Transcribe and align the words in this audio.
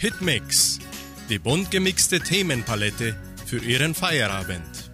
Hitmix, 0.00 0.78
die 1.28 1.38
bunt 1.38 1.70
gemixte 1.70 2.20
Themenpalette 2.20 3.14
für 3.44 3.58
Ihren 3.58 3.94
Feierabend. 3.94 4.90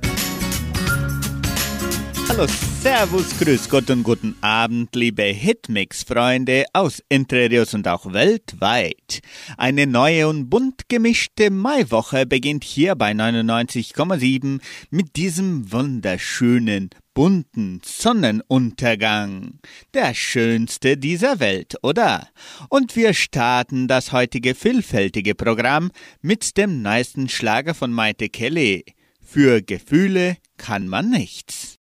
Hallo, 2.29 2.45
Servus, 2.82 3.38
Grüß 3.38 3.69
Gott 3.69 3.88
und 3.90 4.03
guten 4.03 4.34
Abend, 4.40 4.96
liebe 4.96 5.22
Hitmix-Freunde 5.22 6.64
aus 6.72 7.04
Interiors 7.08 7.72
und 7.74 7.87
auch 7.87 8.13
weltweit. 8.13 9.21
Eine 9.56 9.87
neue 9.87 10.27
und 10.27 10.51
bunt 10.51 10.88
gemischte 10.88 11.53
Maiwoche 11.53 12.27
beginnt 12.27 12.65
hier 12.65 12.97
bei 12.97 13.13
99,7 13.13 14.61
mit 14.91 15.15
diesem 15.15 15.71
wunderschönen 15.71 16.91
bunten 17.16 17.80
Sonnenuntergang. 17.83 19.59
Der 19.95 20.12
schönste 20.12 20.98
dieser 20.98 21.41
Welt, 21.41 21.77
oder? 21.82 22.28
Und 22.69 22.95
wir 22.95 23.14
starten 23.14 23.88
das 23.88 24.12
heutige 24.12 24.54
vielfältige 24.54 25.34
Programm 25.34 25.91
mit 26.20 26.58
dem 26.58 26.82
neuesten 26.82 27.30
Schlager 27.30 27.72
von 27.72 27.91
Maite 27.91 28.28
Kelly. 28.28 28.84
Für 29.22 29.62
Gefühle 29.62 30.36
kann 30.58 30.88
man 30.88 31.08
nichts. 31.08 31.78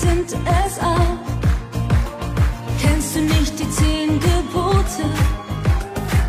sind 0.00 0.32
es 0.32 0.78
auch. 0.78 1.18
Kennst 2.80 3.16
du 3.16 3.20
nicht 3.20 3.58
die 3.58 3.70
zehn 3.70 4.20
Gebote? 4.20 5.04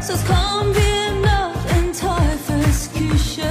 Sonst 0.01 0.25
kommen 0.27 0.73
wir 0.73 1.21
noch 1.21 1.55
in 1.77 1.91
Teufels 1.93 2.89
Küche. 2.93 3.49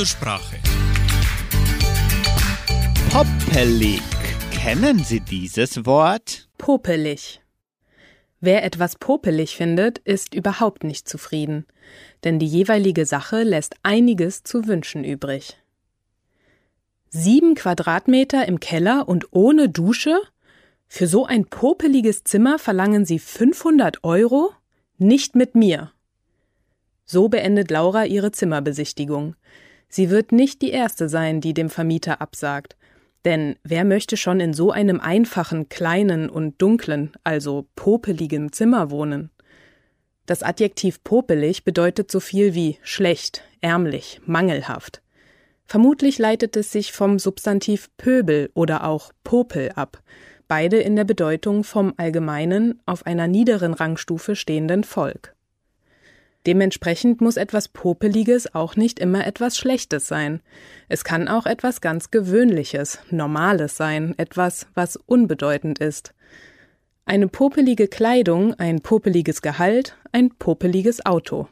zur 0.00 0.06
Sprache. 0.06 0.56
Poppelig. 3.10 4.00
Kennen 4.50 5.04
Sie 5.04 5.20
dieses 5.20 5.84
Wort? 5.84 6.48
Popelig. 6.56 7.42
Wer 8.40 8.64
etwas 8.64 8.96
popelig 8.96 9.56
findet, 9.56 9.98
ist 9.98 10.34
überhaupt 10.34 10.84
nicht 10.84 11.06
zufrieden, 11.06 11.66
denn 12.24 12.38
die 12.38 12.46
jeweilige 12.46 13.04
Sache 13.04 13.42
lässt 13.42 13.74
einiges 13.82 14.42
zu 14.42 14.66
wünschen 14.66 15.04
übrig. 15.04 15.58
Sieben 17.10 17.54
Quadratmeter 17.54 18.48
im 18.48 18.58
Keller 18.58 19.06
und 19.06 19.26
ohne 19.32 19.68
Dusche? 19.68 20.18
Für 20.88 21.08
so 21.08 21.26
ein 21.26 21.44
popeliges 21.44 22.24
Zimmer 22.24 22.58
verlangen 22.58 23.04
Sie 23.04 23.18
500 23.18 24.02
Euro? 24.02 24.50
Nicht 24.96 25.34
mit 25.34 25.54
mir. 25.54 25.92
So 27.04 27.28
beendet 27.28 27.70
Laura 27.70 28.06
ihre 28.06 28.32
Zimmerbesichtigung. 28.32 29.36
Sie 29.90 30.08
wird 30.08 30.32
nicht 30.32 30.62
die 30.62 30.70
erste 30.70 31.08
sein, 31.08 31.40
die 31.40 31.52
dem 31.52 31.68
Vermieter 31.68 32.22
absagt. 32.22 32.76
Denn 33.24 33.56
wer 33.64 33.84
möchte 33.84 34.16
schon 34.16 34.40
in 34.40 34.54
so 34.54 34.70
einem 34.70 35.00
einfachen, 35.00 35.68
kleinen 35.68 36.30
und 36.30 36.62
dunklen, 36.62 37.12
also 37.22 37.66
popeligen 37.74 38.52
Zimmer 38.52 38.90
wohnen? 38.90 39.30
Das 40.24 40.42
Adjektiv 40.42 41.02
popelig 41.02 41.64
bedeutet 41.64 42.10
so 42.10 42.20
viel 42.20 42.54
wie 42.54 42.78
schlecht, 42.82 43.42
ärmlich, 43.60 44.20
mangelhaft. 44.24 45.02
Vermutlich 45.66 46.18
leitet 46.18 46.56
es 46.56 46.72
sich 46.72 46.92
vom 46.92 47.18
Substantiv 47.18 47.90
Pöbel 47.96 48.50
oder 48.54 48.84
auch 48.84 49.12
Popel 49.24 49.72
ab, 49.74 50.02
beide 50.48 50.78
in 50.78 50.96
der 50.96 51.04
Bedeutung 51.04 51.62
vom 51.64 51.94
allgemeinen, 51.96 52.80
auf 52.86 53.06
einer 53.06 53.26
niederen 53.26 53.74
Rangstufe 53.74 54.34
stehenden 54.34 54.84
Volk. 54.84 55.34
Dementsprechend 56.46 57.20
muss 57.20 57.36
etwas 57.36 57.68
Popeliges 57.68 58.54
auch 58.54 58.74
nicht 58.74 58.98
immer 58.98 59.26
etwas 59.26 59.58
Schlechtes 59.58 60.08
sein. 60.08 60.40
Es 60.88 61.04
kann 61.04 61.28
auch 61.28 61.44
etwas 61.44 61.82
ganz 61.82 62.10
Gewöhnliches, 62.10 62.98
Normales 63.10 63.76
sein, 63.76 64.14
etwas, 64.16 64.66
was 64.74 64.96
unbedeutend 64.96 65.78
ist. 65.80 66.14
Eine 67.04 67.28
popelige 67.28 67.88
Kleidung, 67.88 68.54
ein 68.54 68.80
popeliges 68.80 69.42
Gehalt, 69.42 69.96
ein 70.12 70.30
popeliges 70.30 71.04
Auto. 71.04 71.48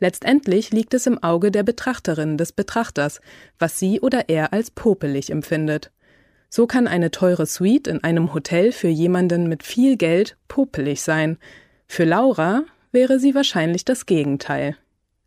Letztendlich 0.00 0.70
liegt 0.70 0.94
es 0.94 1.06
im 1.06 1.22
Auge 1.22 1.50
der 1.50 1.64
Betrachterin, 1.64 2.38
des 2.38 2.52
Betrachters, 2.52 3.20
was 3.58 3.78
sie 3.78 4.00
oder 4.00 4.28
er 4.28 4.52
als 4.52 4.70
popelig 4.70 5.30
empfindet. 5.30 5.90
So 6.48 6.66
kann 6.66 6.86
eine 6.86 7.10
teure 7.10 7.44
Suite 7.44 7.88
in 7.88 8.02
einem 8.04 8.32
Hotel 8.32 8.72
für 8.72 8.88
jemanden 8.88 9.48
mit 9.48 9.64
viel 9.64 9.96
Geld 9.96 10.36
popelig 10.46 11.02
sein. 11.02 11.36
Für 11.86 12.04
Laura 12.04 12.64
wäre 12.92 13.18
sie 13.18 13.34
wahrscheinlich 13.34 13.84
das 13.84 14.06
Gegenteil. 14.06 14.76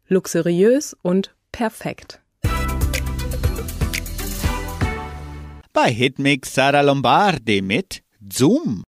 Luxuriös 0.07 0.95
und 1.01 1.33
perfekt. 1.51 2.19
Bei 5.73 5.89
Hitmix 5.89 6.53
Sarah 6.53 6.81
Lombardi 6.81 7.61
mit 7.61 8.03
Zoom. 8.29 8.83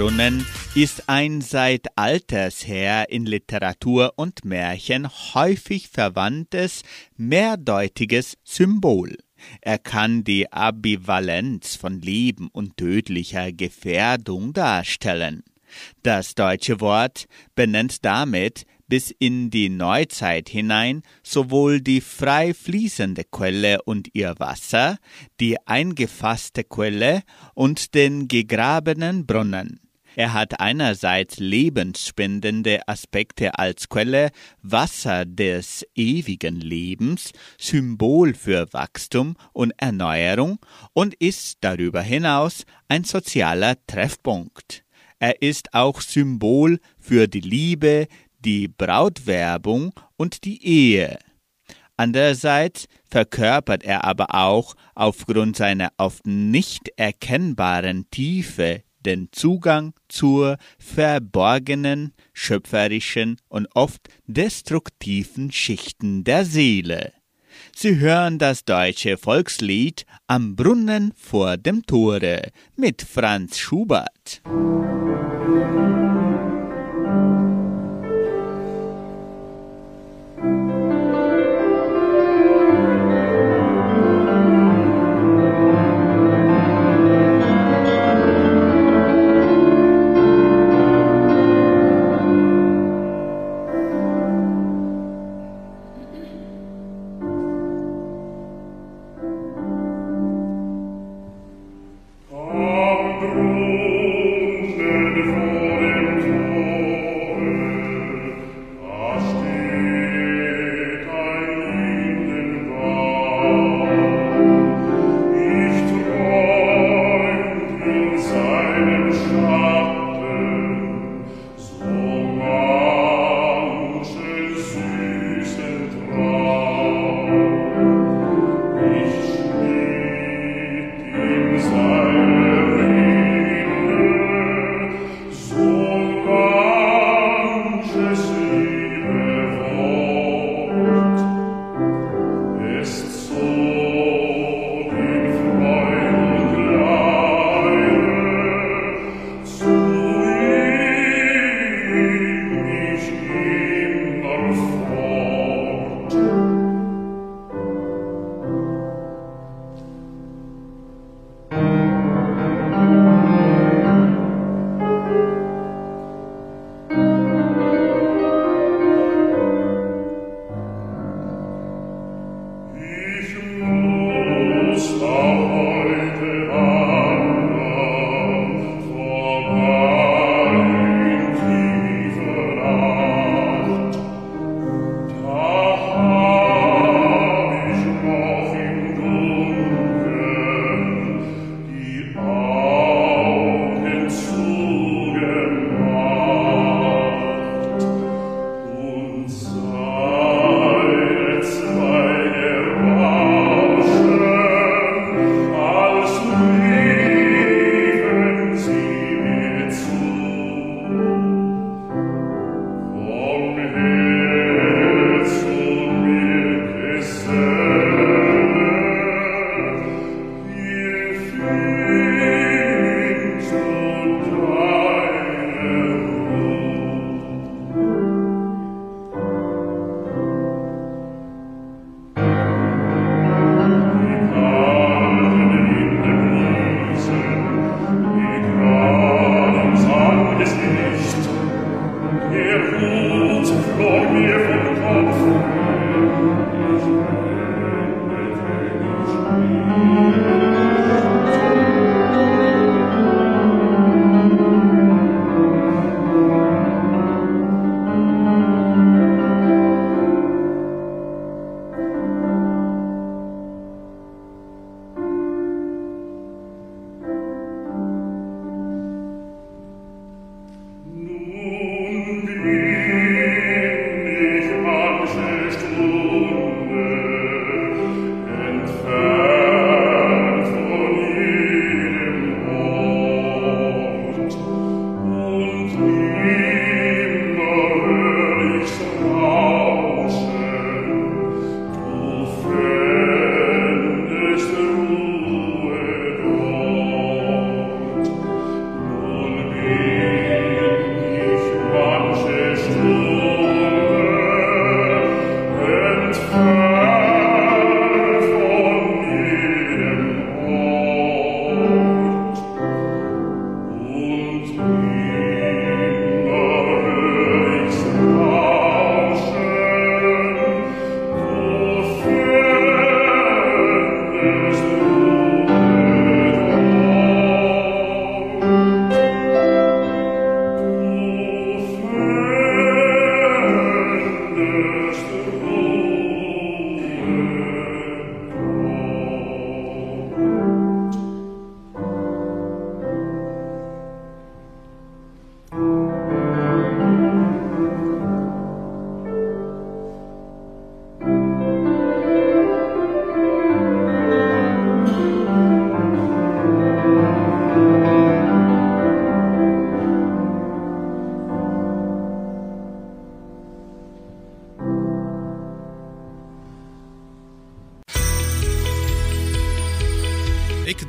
Brunnen 0.00 0.46
ist 0.74 1.10
ein 1.10 1.42
seit 1.42 1.98
alters 1.98 2.66
her 2.66 3.10
in 3.10 3.26
Literatur 3.26 4.14
und 4.16 4.46
Märchen 4.46 5.06
häufig 5.34 5.88
verwandtes, 5.88 6.84
mehrdeutiges 7.18 8.38
Symbol. 8.42 9.18
Er 9.60 9.76
kann 9.76 10.24
die 10.24 10.50
Ambivalenz 10.50 11.76
von 11.76 12.00
Leben 12.00 12.48
und 12.50 12.78
tödlicher 12.78 13.52
Gefährdung 13.52 14.54
darstellen. 14.54 15.42
Das 16.02 16.34
deutsche 16.34 16.80
Wort 16.80 17.26
benennt 17.54 18.02
damit 18.02 18.64
bis 18.88 19.10
in 19.10 19.50
die 19.50 19.68
Neuzeit 19.68 20.48
hinein 20.48 21.02
sowohl 21.22 21.82
die 21.82 22.00
frei 22.00 22.54
fließende 22.54 23.24
Quelle 23.30 23.82
und 23.82 24.08
ihr 24.14 24.34
Wasser, 24.38 24.96
die 25.40 25.58
eingefasste 25.66 26.64
Quelle 26.64 27.22
und 27.52 27.94
den 27.94 28.28
gegrabenen 28.28 29.26
Brunnen. 29.26 29.78
Er 30.20 30.34
hat 30.34 30.60
einerseits 30.60 31.38
lebensspendende 31.38 32.86
Aspekte 32.86 33.58
als 33.58 33.88
Quelle, 33.88 34.32
Wasser 34.60 35.24
des 35.24 35.86
ewigen 35.94 36.60
Lebens, 36.60 37.32
Symbol 37.58 38.34
für 38.34 38.70
Wachstum 38.74 39.34
und 39.54 39.72
Erneuerung 39.78 40.58
und 40.92 41.14
ist 41.14 41.56
darüber 41.62 42.02
hinaus 42.02 42.66
ein 42.86 43.04
sozialer 43.04 43.76
Treffpunkt. 43.86 44.84
Er 45.20 45.40
ist 45.40 45.72
auch 45.72 46.02
Symbol 46.02 46.80
für 46.98 47.26
die 47.26 47.40
Liebe, 47.40 48.06
die 48.40 48.68
Brautwerbung 48.68 49.94
und 50.18 50.44
die 50.44 50.62
Ehe. 50.62 51.18
Andererseits 51.96 52.88
verkörpert 53.08 53.84
er 53.84 54.04
aber 54.04 54.34
auch 54.34 54.74
aufgrund 54.94 55.56
seiner 55.56 55.92
oft 55.96 56.26
nicht 56.26 56.90
erkennbaren 56.98 58.04
Tiefe 58.10 58.82
den 59.04 59.28
Zugang 59.32 59.94
zur 60.08 60.56
verborgenen, 60.78 62.12
schöpferischen 62.32 63.36
und 63.48 63.68
oft 63.74 64.08
destruktiven 64.26 65.52
Schichten 65.52 66.24
der 66.24 66.44
Seele. 66.44 67.12
Sie 67.74 67.98
hören 67.98 68.38
das 68.38 68.64
deutsche 68.64 69.16
Volkslied 69.16 70.04
Am 70.26 70.56
Brunnen 70.56 71.12
vor 71.16 71.56
dem 71.56 71.84
Tore 71.84 72.50
mit 72.76 73.02
Franz 73.02 73.58
Schubert. 73.58 74.42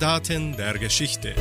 Eckdaten 0.01 0.57
der 0.57 0.79
Geschichte. 0.79 1.35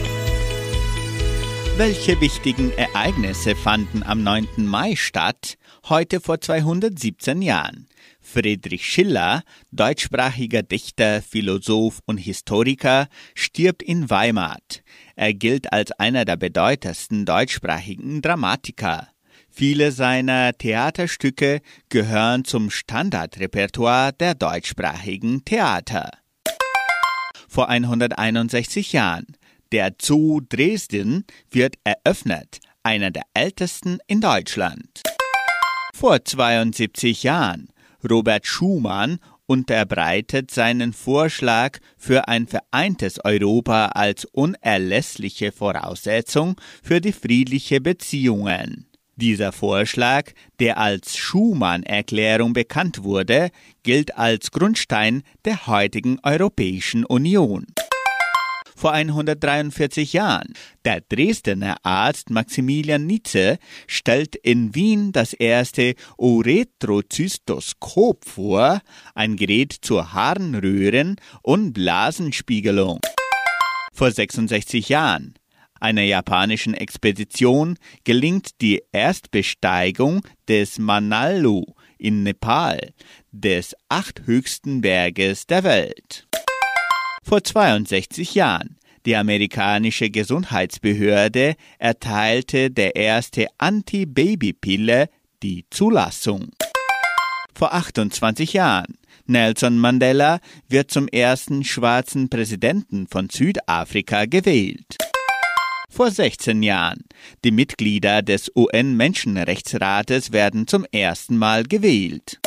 Welche 1.78 2.20
wichtigen 2.20 2.70
Ereignisse 2.72 3.56
fanden 3.56 4.02
am 4.02 4.22
9. 4.22 4.48
Mai 4.58 4.96
statt, 4.96 5.56
heute 5.88 6.20
vor 6.20 6.42
217 6.42 7.40
Jahren? 7.40 7.88
Friedrich 8.20 8.84
Schiller, 8.84 9.44
deutschsprachiger 9.72 10.62
Dichter, 10.62 11.22
Philosoph 11.22 12.00
und 12.04 12.18
Historiker, 12.18 13.08
stirbt 13.34 13.82
in 13.82 14.10
Weimar. 14.10 14.58
Er 15.16 15.32
gilt 15.32 15.72
als 15.72 15.92
einer 15.92 16.26
der 16.26 16.36
bedeutendsten 16.36 17.24
deutschsprachigen 17.24 18.20
Dramatiker. 18.20 19.08
Viele 19.48 19.90
seiner 19.90 20.52
Theaterstücke 20.52 21.62
gehören 21.88 22.44
zum 22.44 22.68
Standardrepertoire 22.68 24.12
der 24.12 24.34
deutschsprachigen 24.34 25.46
Theater. 25.46 26.10
Vor 27.52 27.68
161 27.68 28.92
Jahren. 28.92 29.26
Der 29.72 29.92
Zoo 30.00 30.40
Dresden 30.40 31.24
wird 31.50 31.74
eröffnet, 31.82 32.60
einer 32.84 33.10
der 33.10 33.24
ältesten 33.34 33.98
in 34.06 34.20
Deutschland. 34.20 35.02
Vor 35.92 36.24
72 36.24 37.24
Jahren. 37.24 37.68
Robert 38.08 38.46
Schumann 38.46 39.18
unterbreitet 39.46 40.52
seinen 40.52 40.92
Vorschlag 40.92 41.78
für 41.98 42.28
ein 42.28 42.46
vereintes 42.46 43.18
Europa 43.24 43.86
als 43.86 44.26
unerlässliche 44.26 45.50
Voraussetzung 45.50 46.54
für 46.84 47.00
die 47.00 47.12
friedliche 47.12 47.80
Beziehungen. 47.80 48.86
Dieser 49.16 49.52
Vorschlag, 49.52 50.30
der 50.60 50.78
als 50.78 51.16
Schumann-Erklärung 51.16 52.52
bekannt 52.52 53.02
wurde, 53.02 53.50
gilt 53.82 54.16
als 54.16 54.50
Grundstein 54.50 55.22
der 55.44 55.66
heutigen 55.66 56.18
Europäischen 56.22 57.04
Union. 57.04 57.66
Vor 58.80 58.92
143 58.92 60.14
Jahren. 60.14 60.54
Der 60.86 61.02
Dresdner 61.02 61.76
Arzt 61.82 62.30
Maximilian 62.30 63.04
Nietzsche 63.04 63.58
stellt 63.86 64.36
in 64.36 64.74
Wien 64.74 65.12
das 65.12 65.34
erste 65.34 65.94
Uretrozystoskop 66.16 68.24
vor, 68.24 68.80
ein 69.14 69.36
Gerät 69.36 69.76
zur 69.82 70.14
Harnröhren- 70.14 71.16
und 71.42 71.74
Blasenspiegelung. 71.74 73.00
Vor 73.92 74.10
66 74.10 74.88
Jahren 74.88 75.34
einer 75.80 76.02
japanischen 76.02 76.74
Expedition 76.74 77.76
gelingt 78.04 78.60
die 78.60 78.82
Erstbesteigung 78.92 80.22
des 80.48 80.78
Manalu 80.78 81.64
in 81.98 82.22
Nepal, 82.22 82.92
des 83.32 83.74
achthöchsten 83.88 84.80
Berges 84.80 85.46
der 85.46 85.64
Welt. 85.64 86.26
Vor 87.22 87.42
62 87.42 88.34
Jahren 88.34 88.76
die 89.06 89.16
amerikanische 89.16 90.10
Gesundheitsbehörde 90.10 91.54
erteilte 91.78 92.70
der 92.70 92.96
erste 92.96 93.46
Anti-Baby-Pille 93.56 95.08
die 95.42 95.64
Zulassung. 95.70 96.50
Vor 97.54 97.72
28 97.72 98.52
Jahren 98.52 98.98
Nelson 99.26 99.78
Mandela 99.78 100.40
wird 100.68 100.90
zum 100.90 101.08
ersten 101.08 101.64
schwarzen 101.64 102.28
Präsidenten 102.28 103.06
von 103.06 103.30
Südafrika 103.30 104.26
gewählt 104.26 104.96
vor 105.90 106.10
16 106.10 106.62
Jahren. 106.62 107.04
Die 107.44 107.50
Mitglieder 107.50 108.22
des 108.22 108.50
UN-Menschenrechtsrates 108.54 110.32
werden 110.32 110.66
zum 110.66 110.86
ersten 110.92 111.36
Mal 111.36 111.64
gewählt. 111.64 112.40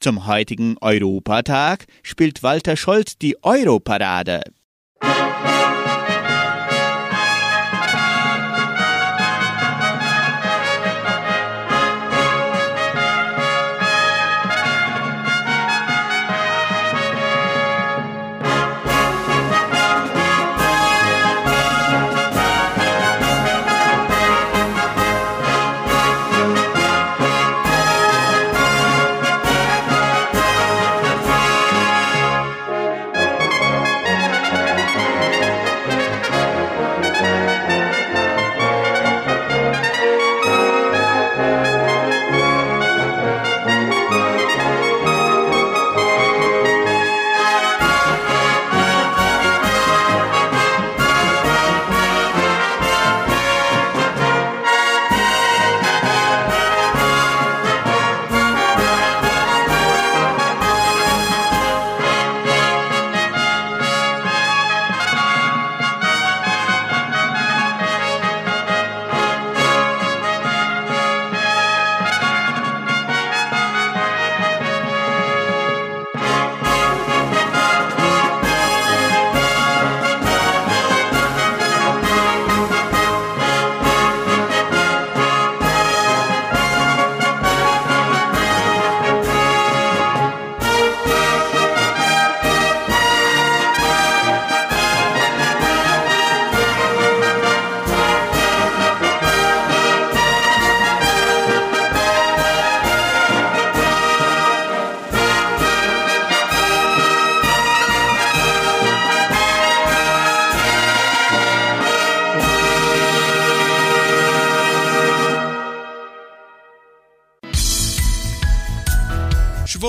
Zum 0.00 0.26
heutigen 0.26 0.76
Europatag 0.80 1.86
spielt 2.02 2.42
Walter 2.42 2.76
Scholz 2.76 3.18
die 3.18 3.42
Europarade. 3.42 4.42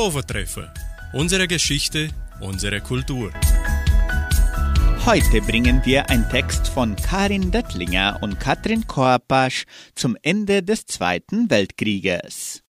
Schwovertreffer. 0.08 0.74
Unsere 1.12 1.50
Geschichte, 1.50 2.08
unsere 2.40 2.80
Kultur. 2.80 3.30
Heute 5.06 5.42
bringen 5.42 5.82
wir 5.84 6.10
einen 6.10 6.30
Text 6.30 6.70
von 6.70 6.96
Karin 6.96 7.52
Dettlinger 7.52 8.18
und 8.22 8.40
Katrin 8.40 8.88
Korpasch 8.88 9.66
zum 9.96 10.16
Ende 10.22 10.64
des 10.64 10.86
Zweiten 10.86 11.50
Weltkrieges. 11.50 12.64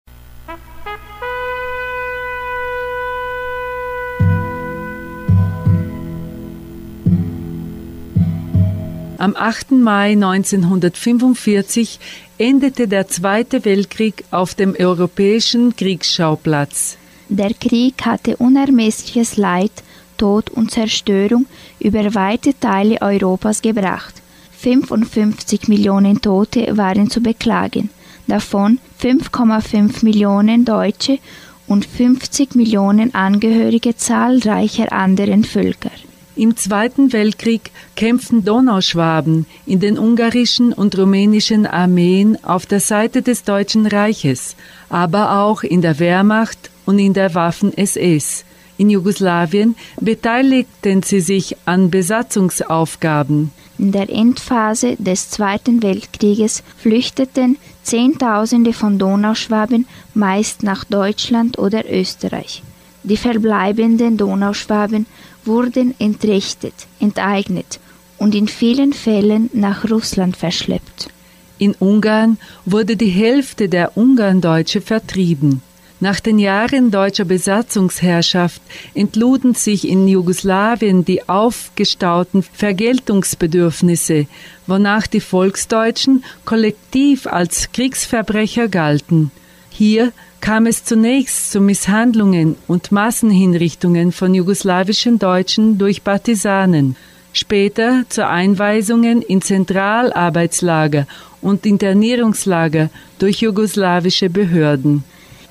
Am 9.18 9.36
8. 9.36 9.72
Mai 9.72 10.12
1945 10.14 12.00
endete 12.38 12.88
der 12.88 13.10
Zweite 13.10 13.66
Weltkrieg 13.66 14.24
auf 14.32 14.56
dem 14.56 14.74
europäischen 14.80 15.76
Kriegsschauplatz. 15.76 16.98
Der 17.30 17.54
Krieg 17.54 18.06
hatte 18.06 18.38
unermessliches 18.38 19.38
Leid, 19.38 19.72
Tod 20.18 20.50
und 20.52 20.72
Zerstörung 20.72 21.46
über 21.80 22.14
weite 22.14 22.58
Teile 22.60 23.02
Europas 23.02 23.62
gebracht. 23.62 24.14
55 24.58 25.68
Millionen 25.68 26.22
Tote 26.22 26.78
waren 26.78 27.10
zu 27.10 27.22
beklagen, 27.22 27.90
davon 28.28 28.80
5,5 29.02 30.04
Millionen 30.04 30.66
Deutsche 30.66 31.20
und 31.68 31.86
50 31.86 32.56
Millionen 32.56 33.14
Angehörige 33.14 33.96
zahlreicher 33.96 34.92
anderen 34.92 35.44
Völker. 35.44 35.92
Im 36.38 36.58
Zweiten 36.58 37.14
Weltkrieg 37.14 37.72
kämpften 37.96 38.44
Donauschwaben 38.44 39.46
in 39.66 39.80
den 39.80 39.98
ungarischen 39.98 40.74
und 40.74 40.98
rumänischen 40.98 41.66
Armeen 41.66 42.44
auf 42.44 42.66
der 42.66 42.82
Seite 42.82 43.22
des 43.22 43.44
Deutschen 43.44 43.88
Reiches, 43.88 44.56
aber 44.90 45.40
auch 45.40 45.64
in 45.64 45.82
der 45.82 45.98
Wehrmacht 46.00 46.72
und 46.86 47.00
in 47.00 47.14
der 47.14 47.34
Waffen-SS. 47.34 48.46
In 48.78 48.90
Jugoslawien 48.90 49.76
beteiligten 50.02 51.02
sie 51.04 51.22
sich 51.22 51.56
an 51.66 51.90
Besatzungsaufgaben. 51.90 53.52
In 53.78 53.92
der 53.92 54.10
Endphase 54.10 54.96
des 54.98 55.30
Zweiten 55.30 55.84
Weltkrieges 55.84 56.64
flüchteten 56.78 57.58
Zehntausende 57.84 58.74
von 58.74 58.98
Donauschwaben 58.98 59.86
meist 60.14 60.64
nach 60.64 60.84
Deutschland 60.86 61.60
oder 61.60 61.90
Österreich. 61.90 62.64
Die 63.04 63.18
verbleibenden 63.18 64.18
Donauschwaben 64.18 65.06
wurden 65.44 65.94
entrechtet, 66.00 66.74
enteignet 67.00 67.80
und 68.18 68.34
in 68.34 68.48
vielen 68.48 68.94
Fällen 68.94 69.50
nach 69.54 69.90
Russland 69.90 70.36
verschleppt. 70.38 71.10
In 71.58 71.76
Ungarn 71.80 72.38
wurde 72.66 72.98
die 72.98 73.10
Hälfte 73.10 73.70
der 73.70 73.96
Ungarndeutsche 73.96 74.82
vertrieben. 74.82 75.62
Nach 76.02 76.20
den 76.20 76.40
Jahren 76.40 76.92
deutscher 76.92 77.24
Besatzungsherrschaft 77.24 78.62
entluden 78.94 79.54
sich 79.54 79.88
in 79.88 80.10
Jugoslawien 80.10 81.06
die 81.06 81.30
aufgestauten 81.30 82.44
Vergeltungsbedürfnisse, 82.44 84.28
wonach 84.68 85.08
die 85.08 85.22
Volksdeutschen 85.22 86.26
kollektiv 86.44 87.28
als 87.28 87.72
Kriegsverbrecher 87.72 88.68
galten. 88.68 89.32
Hier 89.70 90.12
kam 90.42 90.66
es 90.66 90.84
zunächst 90.84 91.52
zu 91.52 91.62
Misshandlungen 91.62 92.58
und 92.68 92.92
Massenhinrichtungen 92.92 94.12
von 94.12 94.34
jugoslawischen 94.34 95.18
Deutschen 95.18 95.78
durch 95.78 96.04
Partisanen, 96.04 96.98
später 97.32 98.04
zu 98.10 98.28
Einweisungen 98.28 99.22
in 99.22 99.42
Zentralarbeitslager 99.42 101.08
und 101.42 101.66
Internierungslager 101.66 102.90
durch 103.18 103.38
jugoslawische 103.38 104.30
Behörden. 104.30 105.06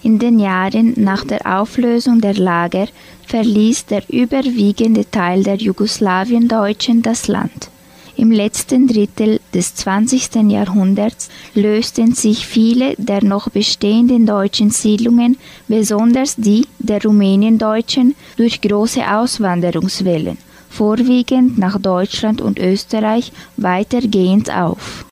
In 0.05 0.19
den 0.19 0.39
Jahren 0.39 0.93
nach 0.97 1.25
der 1.25 1.59
Auflösung 1.59 2.21
der 2.21 2.35
Lager 2.35 2.89
verließ 3.27 3.87
der 3.87 4.03
überwiegende 4.11 5.11
Teil 5.11 5.43
der 5.43 5.57
Jugoslawiendeutschen 5.57 7.01
das 7.01 7.27
Land. 7.27 7.71
Im 8.15 8.31
letzten 8.31 8.87
Drittel 8.87 9.41
des 9.55 9.75
20. 9.77 10.51
Jahrhunderts 10.51 11.31
lösten 11.55 12.13
sich 12.13 12.47
viele 12.47 12.95
der 12.99 13.25
noch 13.25 13.49
bestehenden 13.49 14.27
deutschen 14.27 14.69
Siedlungen, 14.69 15.39
besonders 15.69 16.37
die 16.37 16.67
der 16.79 17.03
Rumäniendeutschen, 17.03 18.15
durch 18.37 18.61
große 18.61 19.11
Auswanderungswellen, 19.11 20.37
vorwiegend 20.69 21.57
nach 21.57 21.81
Deutschland 21.81 22.43
und 22.43 22.59
Österreich, 22.59 23.33
weitergehend 23.57 24.55
auf. 24.55 25.07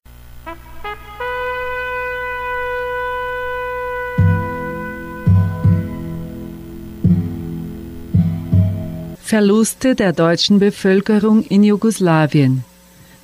Verluste 9.33 9.95
der 9.95 10.13
deutschen 10.13 10.59
Bevölkerung 10.59 11.43
in 11.45 11.65
Jugoslawien. 11.65 12.65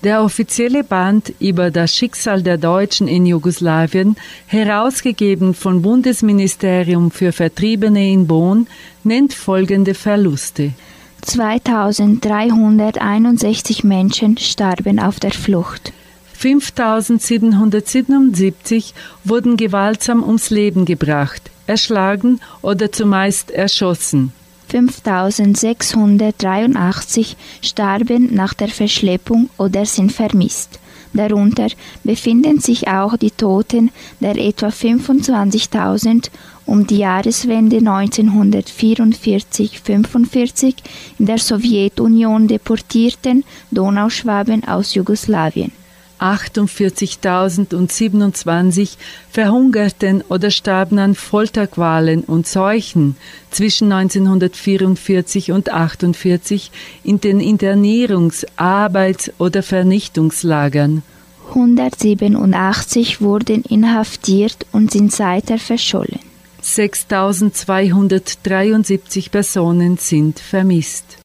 Der 0.02 0.24
offizielle 0.24 0.82
Band 0.82 1.34
über 1.38 1.70
das 1.70 1.94
Schicksal 1.94 2.42
der 2.42 2.56
Deutschen 2.56 3.08
in 3.08 3.26
Jugoslawien, 3.26 4.16
herausgegeben 4.46 5.52
vom 5.52 5.82
Bundesministerium 5.82 7.10
für 7.10 7.32
Vertriebene 7.32 8.10
in 8.10 8.26
Bonn, 8.26 8.68
nennt 9.04 9.34
folgende 9.34 9.92
Verluste. 9.92 10.72
2361 11.20 13.84
Menschen 13.84 14.38
starben 14.38 15.00
auf 15.00 15.20
der 15.20 15.32
Flucht. 15.32 15.92
5777 16.32 18.94
wurden 19.24 19.58
gewaltsam 19.58 20.22
ums 20.22 20.48
Leben 20.48 20.86
gebracht, 20.86 21.50
erschlagen 21.66 22.40
oder 22.62 22.90
zumeist 22.90 23.50
erschossen. 23.50 24.32
5683 24.68 27.36
starben 27.62 28.34
nach 28.34 28.54
der 28.54 28.68
Verschleppung 28.68 29.48
oder 29.56 29.86
sind 29.86 30.12
vermisst. 30.12 30.78
Darunter 31.14 31.68
befinden 32.04 32.60
sich 32.60 32.86
auch 32.88 33.16
die 33.16 33.30
Toten 33.30 33.90
der 34.20 34.36
etwa 34.36 34.68
25.000 34.68 36.28
um 36.66 36.86
die 36.86 36.98
Jahreswende 36.98 37.78
1944-45 37.78 40.74
in 41.18 41.26
der 41.26 41.38
Sowjetunion 41.38 42.46
deportierten 42.46 43.44
Donauschwaben 43.70 44.64
aus 44.64 44.94
Jugoslawien. 44.94 45.72
48.027 46.20 48.96
verhungerten 49.30 50.22
oder 50.28 50.50
starben 50.50 50.98
an 50.98 51.14
Folterqualen 51.14 52.24
und 52.24 52.46
Seuchen 52.46 53.16
zwischen 53.50 53.90
1944 53.92 55.52
und 55.52 55.70
1948 55.70 56.70
in 57.04 57.20
den 57.20 57.40
Internierungs-, 57.40 58.44
Arbeits- 58.56 59.30
oder 59.38 59.62
Vernichtungslagern. 59.62 61.02
187 61.48 63.20
wurden 63.20 63.62
inhaftiert 63.62 64.66
und 64.72 64.90
sind 64.90 65.12
seither 65.12 65.58
verschollen. 65.58 66.18
6.273 66.62 69.30
Personen 69.30 69.96
sind 69.96 70.40
vermisst. 70.40 71.17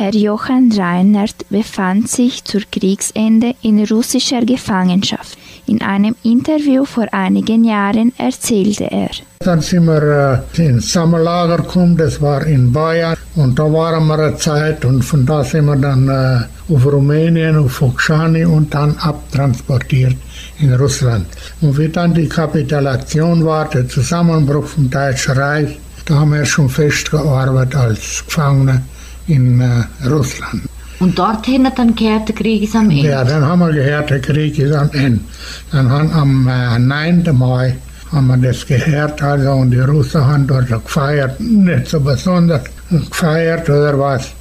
Herr 0.00 0.14
Johann 0.14 0.72
Reinert 0.72 1.46
befand 1.50 2.08
sich 2.08 2.42
zur 2.44 2.62
Kriegsende 2.72 3.54
in 3.60 3.84
russischer 3.84 4.40
Gefangenschaft. 4.46 5.36
In 5.66 5.82
einem 5.82 6.16
Interview 6.22 6.86
vor 6.86 7.06
einigen 7.12 7.64
Jahren 7.64 8.10
erzählte 8.16 8.90
er. 8.90 9.10
Dann 9.40 9.60
sind 9.60 9.84
wir 9.84 10.42
äh, 10.56 10.66
ins 10.66 10.90
Sommerlager 10.90 11.58
gekommen, 11.58 11.98
das 11.98 12.18
war 12.22 12.46
in 12.46 12.72
Bayern. 12.72 13.14
Und 13.36 13.58
da 13.58 13.70
waren 13.70 14.06
wir 14.06 14.18
eine 14.18 14.36
Zeit 14.38 14.86
und 14.86 15.02
von 15.02 15.26
da 15.26 15.44
sind 15.44 15.66
wir 15.66 15.76
dann 15.76 16.08
äh, 16.08 16.72
auf 16.72 16.86
Rumänien, 16.86 17.58
auf 17.58 17.72
Fokshani 17.72 18.46
und 18.46 18.72
dann 18.72 18.96
abtransportiert 18.96 20.16
in 20.60 20.72
Russland. 20.72 21.26
Und 21.60 21.76
wie 21.76 21.90
dann 21.90 22.14
die 22.14 22.26
Kapitulation 22.26 23.44
war, 23.44 23.68
der 23.68 23.86
Zusammenbruch 23.86 24.64
vom 24.64 24.88
Deutschen 24.88 25.34
Reich, 25.34 25.78
da 26.06 26.14
haben 26.14 26.32
wir 26.32 26.46
schon 26.46 26.70
festgearbeitet 26.70 27.74
als 27.74 28.24
Gefangene 28.24 28.80
in 29.26 29.60
äh, 29.60 29.84
Russland. 30.08 30.62
Und 31.00 31.18
dorthin 31.18 31.66
hat 31.66 31.78
dann 31.78 31.94
gehört, 31.94 32.28
der 32.28 32.34
Krieg 32.34 32.62
ist 32.62 32.76
am 32.76 32.90
Ende. 32.90 33.08
Ja, 33.08 33.24
dann 33.24 33.42
haben 33.42 33.60
wir 33.60 33.72
gehört, 33.72 34.10
der 34.10 34.20
Krieg 34.20 34.58
ist 34.58 34.74
am 34.74 34.90
Ende. 34.92 35.20
Dann 35.72 35.90
haben 35.90 36.12
am 36.12 36.48
äh, 36.48 36.78
9. 36.78 37.24
Mai 37.32 37.76
haben 38.12 38.26
wir 38.26 38.36
das 38.36 38.66
gehört, 38.66 39.22
also, 39.22 39.52
und 39.52 39.70
die 39.70 39.78
Russen 39.80 40.26
haben 40.26 40.46
dort 40.46 40.68
gefeiert, 40.68 41.38
nicht 41.40 41.88
so 41.88 42.00
besonders 42.00 42.62
gefeiert 42.90 43.68
oder 43.70 43.98
was, 43.98 44.32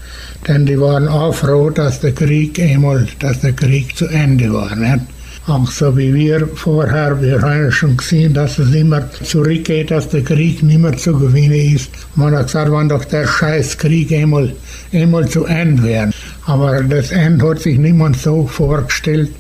denn 0.48 0.66
die 0.66 0.80
waren 0.80 1.08
auch 1.08 1.34
froh, 1.34 1.70
dass 1.70 2.00
der 2.00 2.14
Krieg 2.14 2.60
einmal, 2.60 3.08
dass 3.20 3.42
der 3.42 3.54
Krieg 3.54 3.96
zu 3.96 4.08
Ende 4.08 4.52
war. 4.52 4.76
Nicht? 4.76 5.06
Auch 5.50 5.72
so 5.72 5.98
wie 5.98 6.14
wir 6.14 6.48
vorher, 6.48 7.20
wir 7.20 7.42
haben 7.42 7.64
ja 7.64 7.72
schon 7.72 7.98
gesehen, 7.98 8.36
dass 8.36 8.60
es 8.60 8.72
immer 8.72 9.02
zurückgeht, 9.24 9.90
dass 9.90 10.08
der 10.08 10.24
Krieg 10.24 10.62
nicht 10.62 10.78
mehr 10.78 10.96
zu 10.96 11.18
gewinnen 11.18 11.76
ist. 11.76 11.90
Man 12.14 12.36
hat 12.36 12.46
gesagt, 12.46 12.72
wenn 12.72 12.88
doch 12.88 13.04
der 13.06 13.26
scheiß 13.26 13.76
Krieg 13.80 14.12
einmal, 14.12 14.54
einmal 14.94 15.28
zu 15.28 15.46
Ende 15.46 15.82
wäre. 15.82 16.12
Aber 16.46 16.84
das 16.84 17.10
Ende 17.10 17.50
hat 17.50 17.62
sich 17.62 17.80
niemand 17.80 18.18
so 18.18 18.46
vorgestellt, 18.46 19.32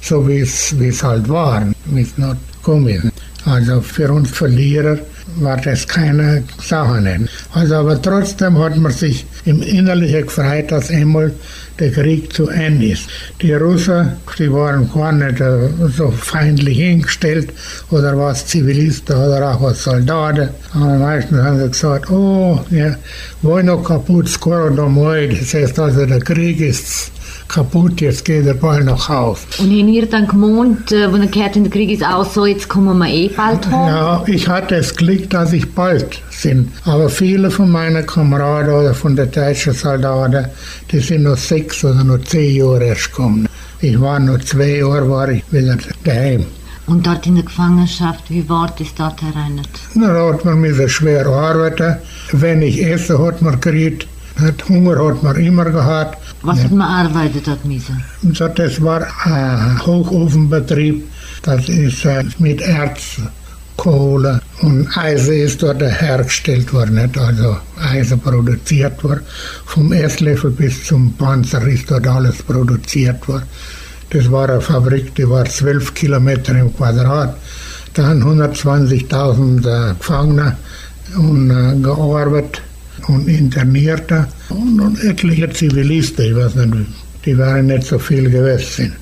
so 0.00 0.26
wie 0.26 0.38
es 0.38 1.02
halt 1.02 1.28
war, 1.28 1.62
wie 1.84 2.00
es 2.00 2.16
noch 2.16 2.34
gekommen 2.56 2.88
ist. 2.88 3.12
Also 3.44 3.80
für 3.80 4.12
uns 4.12 4.30
Verlierer 4.30 4.98
war 5.36 5.56
das 5.58 5.86
keine 5.86 6.42
Sache. 6.60 7.00
Nicht. 7.00 7.30
Also 7.52 7.76
aber 7.76 8.00
trotzdem 8.00 8.58
hat 8.58 8.76
man 8.76 8.92
sich 8.92 9.26
im 9.44 9.62
Innerlichen 9.62 10.22
gefreut, 10.22 10.70
dass 10.70 10.90
einmal 10.90 11.32
der 11.78 11.92
Krieg 11.92 12.32
zu 12.32 12.48
Ende 12.48 12.88
ist. 12.88 13.08
Die 13.40 13.52
Russen, 13.52 14.12
die 14.38 14.52
waren 14.52 14.90
gar 14.92 15.12
nicht 15.12 15.40
äh, 15.40 15.68
so 15.96 16.10
feindlich 16.10 16.78
hingestellt 16.78 17.50
oder 17.90 18.16
was 18.18 18.46
Zivilisten 18.46 19.16
oder 19.16 19.54
auch 19.54 19.62
was 19.62 19.84
Soldaten. 19.84 20.48
Aber 20.74 20.98
meistens 20.98 21.40
haben 21.40 21.60
sie 21.60 21.68
gesagt, 21.68 22.10
oh, 22.10 22.60
ja, 22.70 22.96
wollen 23.42 23.66
noch 23.66 23.84
kaputt, 23.84 24.28
skoro 24.28 24.70
domoi. 24.70 25.28
Das 25.28 25.54
heißt 25.54 25.78
also, 25.78 26.04
der 26.04 26.20
Krieg 26.20 26.60
ist 26.60 27.12
kaputt, 27.48 28.00
jetzt 28.00 28.24
geht 28.24 28.46
er 28.46 28.54
bald 28.54 28.84
nach 28.84 29.08
Haus. 29.08 29.40
Und 29.58 29.70
haben 29.70 29.88
ihr 29.88 30.06
dann 30.06 30.26
gemeint, 30.26 30.92
äh, 30.92 31.12
wenn 31.12 31.30
gehört 31.30 31.54
habt, 31.54 31.64
der 31.64 31.70
Krieg 31.72 31.90
ist 31.90 32.04
aus, 32.04 32.34
so 32.34 32.46
jetzt 32.46 32.68
kommen 32.68 32.98
wir 32.98 33.08
eh 33.08 33.28
bald 33.28 33.66
heim? 33.66 33.86
Ja, 33.88 34.22
ich 34.26 34.46
hatte 34.48 34.76
das 34.76 34.94
Glück, 34.94 35.30
dass 35.30 35.52
ich 35.52 35.72
bald 35.74 36.20
sind. 36.30 36.70
Aber 36.84 37.08
viele 37.08 37.50
von 37.50 37.70
meinen 37.70 38.06
Kameraden 38.06 38.72
oder 38.72 38.94
von 38.94 39.16
den 39.16 39.30
deutschen 39.30 39.72
Soldaten, 39.72 40.46
die 40.90 41.00
sind 41.00 41.22
noch 41.24 41.36
sechs 41.36 41.84
oder 41.84 42.04
noch 42.04 42.22
zehn 42.24 42.56
Jahre 42.56 42.84
erst 42.84 43.10
gekommen. 43.10 43.48
Ich 43.80 44.00
war 44.00 44.18
noch 44.18 44.38
zwei 44.40 44.78
Jahre, 44.78 45.08
war 45.08 45.28
ich 45.28 45.42
wieder 45.52 45.76
daheim. 46.04 46.44
Und 46.86 47.06
dort 47.06 47.26
in 47.26 47.34
der 47.34 47.44
Gefangenschaft, 47.44 48.30
wie 48.30 48.48
war 48.48 48.72
das 48.78 48.94
dort? 48.96 49.20
Na, 49.94 50.12
Da 50.12 50.32
hat 50.32 50.44
man 50.44 50.60
müssen 50.60 50.88
schwer 50.88 51.26
arbeiten. 51.26 51.96
Wenn 52.32 52.62
ich 52.62 52.82
esse, 52.82 53.18
hat 53.18 53.42
man 53.42 53.60
gekriegt. 53.60 54.06
Hunger 54.68 55.04
hat 55.04 55.22
man 55.22 55.36
immer 55.36 55.64
gehabt. 55.66 56.16
Was 56.42 56.62
hat 56.62 56.70
man 56.70 56.88
arbeitet 57.06 57.46
dort 57.46 57.64
müssen? 57.64 58.02
So, 58.32 58.48
das 58.48 58.80
war 58.82 59.06
ein 59.24 59.84
Hochofenbetrieb. 59.84 61.04
Das 61.42 61.68
ist 61.68 62.04
äh, 62.04 62.24
mit 62.38 62.60
Erz, 62.60 63.20
Kohle 63.76 64.40
und 64.60 64.88
Eisen 64.96 65.34
ist 65.34 65.62
dort 65.62 65.80
hergestellt 65.82 66.72
worden. 66.72 67.10
Also 67.16 67.56
Eisen 67.80 68.20
produziert 68.20 69.02
worden. 69.02 69.22
Vom 69.66 69.92
Erstlöffel 69.92 70.50
bis 70.50 70.84
zum 70.84 71.12
Panzer 71.14 71.66
ist 71.66 71.90
dort 71.90 72.06
alles 72.06 72.42
produziert 72.42 73.26
worden. 73.28 73.44
Das 74.10 74.30
war 74.30 74.48
eine 74.48 74.60
Fabrik, 74.60 75.14
die 75.14 75.28
war 75.28 75.44
12 75.44 75.94
Kilometer 75.94 76.56
im 76.56 76.74
Quadrat. 76.74 77.36
Dann 77.94 78.22
120.000 78.22 79.90
äh, 79.90 79.94
Gefangene 79.94 80.56
und 81.16 81.50
äh, 81.50 81.80
gearbeitet 81.80 82.62
und 83.06 83.28
Internierte 83.28 84.26
und, 84.50 84.80
und 84.80 85.02
etliche 85.04 85.50
Zivilisten, 85.50 86.24
ich 86.26 86.36
weiß 86.36 86.54
nicht, 86.56 86.88
die 87.24 87.36
waren 87.36 87.66
nicht 87.66 87.84
so 87.84 87.98
viel 87.98 88.30
gewesen. 88.30 88.94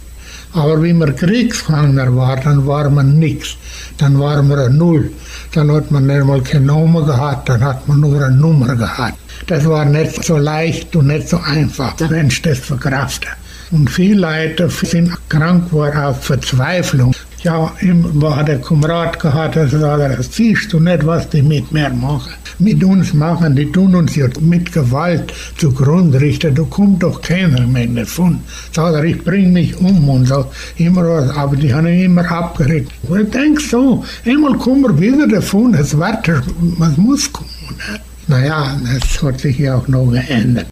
Aber 0.53 0.83
wie 0.83 0.93
man 0.93 1.15
Kriegsgefangener 1.15 2.17
war, 2.17 2.37
dann 2.37 2.67
war 2.67 2.89
man 2.89 3.19
nichts. 3.19 3.57
Dann 3.99 4.19
war 4.19 4.43
man 4.43 4.59
ein 4.59 4.77
Null. 4.77 5.11
Dann 5.53 5.71
hat 5.71 5.91
man 5.91 6.07
nicht 6.07 6.25
mal 6.25 6.41
keine 6.41 6.67
Nummer 6.67 7.05
gehabt, 7.05 7.49
dann 7.49 7.63
hat 7.63 7.87
man 7.87 8.01
nur 8.01 8.23
eine 8.23 8.35
Nummer 8.35 8.75
gehabt. 8.75 9.19
Das 9.47 9.67
war 9.67 9.85
nicht 9.85 10.25
so 10.25 10.39
leicht 10.39 10.97
und 10.97 11.09
nicht 11.09 11.29
so 11.29 11.39
einfach, 11.39 11.95
wenn 11.99 12.29
ich 12.29 12.41
das 12.41 12.59
verkrafte. 12.59 13.29
Und 13.71 13.91
viele 13.91 14.21
Leute 14.21 14.71
sind 14.71 15.13
krank 15.29 15.69
geworden 15.69 15.99
auf 15.99 16.25
Verzweiflung. 16.25 17.15
Ja, 17.43 17.73
ihm 17.81 18.05
war 18.21 18.43
der 18.45 18.61
Kamerad 18.61 19.21
gehabt, 19.21 19.57
der 19.57 19.67
das 19.67 20.35
siehst 20.35 20.73
du 20.73 20.81
nicht, 20.81 21.05
was 21.05 21.29
die 21.29 21.43
mit 21.43 21.71
mir 21.71 21.91
machen. 21.91 22.33
Mit 22.59 22.83
uns 22.83 23.13
machen, 23.13 23.55
die 23.55 23.71
tun 23.71 23.95
uns 23.95 24.17
jetzt 24.17 24.41
mit 24.41 24.73
Gewalt 24.73 25.33
zugrunde 25.59 26.21
richten. 26.21 26.55
Du 26.55 26.65
kommst 26.67 27.03
doch 27.03 27.21
keiner 27.21 27.67
mehr 27.67 27.87
davon. 27.87 28.41
Sagt 28.73 28.95
er, 28.95 29.05
ich 29.05 29.23
bring 29.23 29.53
mich 29.53 29.77
um 29.79 30.09
und 30.09 30.27
so. 30.27 30.47
Immer 30.79 31.07
was, 31.09 31.31
aber 31.37 31.57
die 31.57 31.73
haben 31.73 31.87
ihn 31.87 32.05
immer 32.05 32.31
abgeregt. 32.31 32.93
Ich 33.03 33.31
denk 33.31 33.61
so, 33.61 34.05
einmal 34.25 34.55
kommen 34.55 34.83
wir 34.83 34.99
wieder 34.99 35.29
davon, 35.29 35.75
es 35.75 35.97
wird, 35.97 36.43
was 36.79 36.97
muss 36.97 37.31
kommen. 37.33 37.51
ne? 37.93 38.01
Naja, 38.29 38.77
das 38.83 39.23
hat 39.23 39.41
sich 39.41 39.59
ja 39.59 39.77
auch 39.77 39.87
noch 39.87 40.11
geändert. 40.11 40.67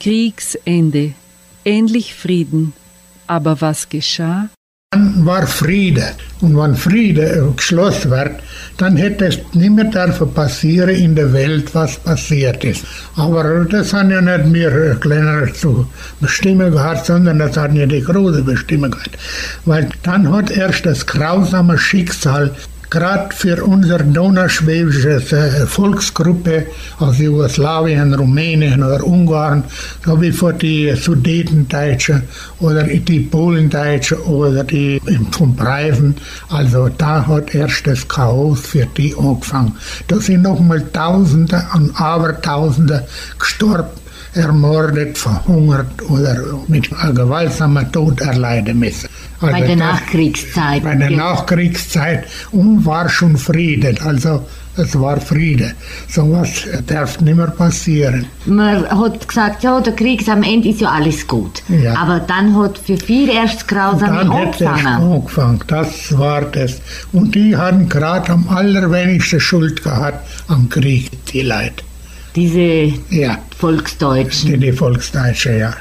Kriegsende. 0.00 1.14
Endlich 1.66 2.14
Frieden. 2.14 2.74
Aber 3.26 3.60
was 3.60 3.88
geschah? 3.88 4.48
Dann 4.92 5.26
war 5.26 5.48
Friede. 5.48 6.12
Und 6.40 6.56
wenn 6.56 6.76
Friede 6.76 7.52
geschlossen 7.56 8.12
wird, 8.12 8.40
dann 8.76 8.96
hätte 8.96 9.26
es 9.26 9.38
nicht 9.52 9.70
mehr 9.70 9.86
dürfen 9.86 10.32
passieren 10.32 10.90
in 10.90 11.16
der 11.16 11.32
Welt, 11.32 11.74
was 11.74 11.96
passiert 11.96 12.62
ist. 12.62 12.84
Aber 13.16 13.64
das 13.64 13.92
haben 13.92 14.12
ja 14.12 14.20
nicht 14.20 14.54
wir 14.54 14.94
Kleiner 15.00 15.52
zu 15.52 15.88
bestimmen 16.20 16.70
gehabt, 16.70 17.06
sondern 17.06 17.40
das 17.40 17.56
hat 17.56 17.74
ja 17.74 17.84
die 17.84 18.00
große 18.00 18.44
Bestimmung 18.44 18.92
gehabt. 18.92 19.18
Weil 19.64 19.88
dann 20.04 20.32
hat 20.32 20.52
erst 20.52 20.86
das 20.86 21.04
grausame 21.04 21.76
Schicksal 21.78 22.54
gerade 22.90 23.34
für 23.34 23.64
unsere 23.64 24.04
donauschwäbische 24.04 25.16
äh, 25.16 25.66
Volksgruppe 25.66 26.66
aus 26.98 27.18
Jugoslawien, 27.18 28.14
Rumänien 28.14 28.82
oder 28.82 29.04
Ungarn, 29.04 29.64
so 30.04 30.20
wie 30.20 30.32
für 30.32 30.52
die 30.52 30.94
Sudetendeutschen 30.94 32.22
oder 32.60 32.84
die 32.84 33.20
Polendeutschen 33.20 34.18
oder 34.18 34.64
die 34.64 35.00
vom 35.32 35.54
Breiven. 35.54 36.16
Also 36.48 36.88
da 36.88 37.26
hat 37.26 37.54
erst 37.54 37.86
das 37.86 38.06
Chaos 38.06 38.60
für 38.60 38.86
die 38.86 39.14
angefangen. 39.16 39.76
Da 40.08 40.20
sind 40.20 40.42
nochmal 40.42 40.82
Tausende 40.92 41.64
und 41.74 42.00
Abertausende 42.00 43.06
gestorben 43.38 43.88
ermordet, 44.36 45.16
verhungert 45.16 46.02
oder 46.10 46.36
mit 46.68 46.90
gewaltsamer 46.90 47.90
Tod 47.90 48.20
erleiden 48.20 48.78
müssen. 48.78 49.08
Also 49.40 49.52
Bei 49.52 49.66
der 49.66 49.76
Nachkriegszeit. 49.76 50.82
bei 50.82 50.94
der 50.94 51.10
Nachkriegszeit 51.10 52.24
und 52.52 52.84
war 52.86 53.08
schon 53.08 53.36
Friede. 53.36 53.94
Also 54.02 54.46
es 54.78 54.98
war 54.98 55.20
Friede. 55.20 55.72
So 56.08 56.30
was 56.32 56.66
darf 56.86 57.20
nicht 57.20 57.36
mehr 57.36 57.46
passieren. 57.48 58.26
Man 58.46 58.88
hat 58.88 59.26
gesagt, 59.28 59.62
ja, 59.62 59.80
der 59.80 59.94
Krieg 59.94 60.26
am 60.28 60.42
Ende 60.42 60.68
ist 60.70 60.80
ja 60.80 60.90
alles 60.90 61.26
gut. 61.26 61.62
Ja. 61.68 61.94
Aber 61.96 62.20
dann 62.20 62.56
hat 62.58 62.78
für 62.78 62.96
viele 62.96 63.32
erst 63.34 63.68
Grausame 63.68 64.16
Dann 64.18 64.30
angefangen. 64.32 64.86
angefangen. 64.86 65.60
Das 65.66 66.16
war 66.18 66.42
das. 66.42 66.80
Und 67.12 67.34
die 67.34 67.56
hatten 67.56 67.88
gerade 67.88 68.32
am 68.32 68.48
allerwenigsten 68.48 69.40
Schuld 69.40 69.82
gehabt 69.82 70.26
am 70.48 70.68
Krieg, 70.68 71.10
die 71.26 71.42
Leute. 71.42 71.84
Diese 72.34 72.92
Ja, 73.10 73.38
Volksdeutschen. 73.58 74.50
die, 74.52 74.58
die 74.58 74.72
Volksdeutsche, 74.72 75.56
ja. 75.56 75.74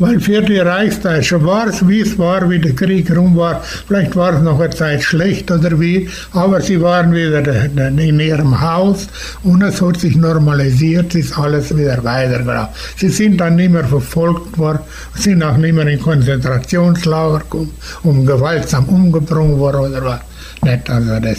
Weil 0.00 0.20
für 0.20 0.42
die 0.42 0.58
Reichsdeutsche 0.58 1.44
war 1.44 1.66
es, 1.66 1.86
wie 1.88 2.00
es 2.02 2.16
war, 2.18 2.48
wie 2.48 2.60
der 2.60 2.74
Krieg 2.74 3.10
rum 3.16 3.36
war. 3.36 3.62
Vielleicht 3.86 4.14
war 4.14 4.32
es 4.34 4.42
noch 4.42 4.60
eine 4.60 4.70
Zeit 4.70 5.02
schlecht 5.02 5.50
oder 5.50 5.78
wie, 5.80 6.08
aber 6.32 6.60
sie 6.60 6.80
waren 6.80 7.12
wieder 7.12 7.42
de- 7.42 7.68
de- 7.68 8.08
in 8.08 8.20
ihrem 8.20 8.60
Haus 8.60 9.08
und 9.42 9.60
es 9.62 9.82
hat 9.82 9.98
sich 9.98 10.14
normalisiert, 10.14 11.14
ist 11.16 11.36
alles 11.36 11.76
wieder 11.76 12.02
weitergelaufen. 12.04 12.72
Sie 12.96 13.08
sind 13.08 13.38
dann 13.40 13.56
nicht 13.56 13.72
mehr 13.72 13.84
verfolgt 13.84 14.56
worden, 14.56 14.80
sind 15.14 15.42
auch 15.42 15.56
nicht 15.56 15.74
mehr 15.74 15.86
in 15.88 16.00
Konzentrationslager 16.00 17.40
gekommen, 17.40 17.72
um 18.04 18.24
gewaltsam 18.24 18.84
umgebracht 18.84 19.28
worden 19.58 19.80
oder 19.92 20.04
was. 20.04 20.20
Nicht, 20.62 20.88
also 20.90 21.18
das, 21.20 21.38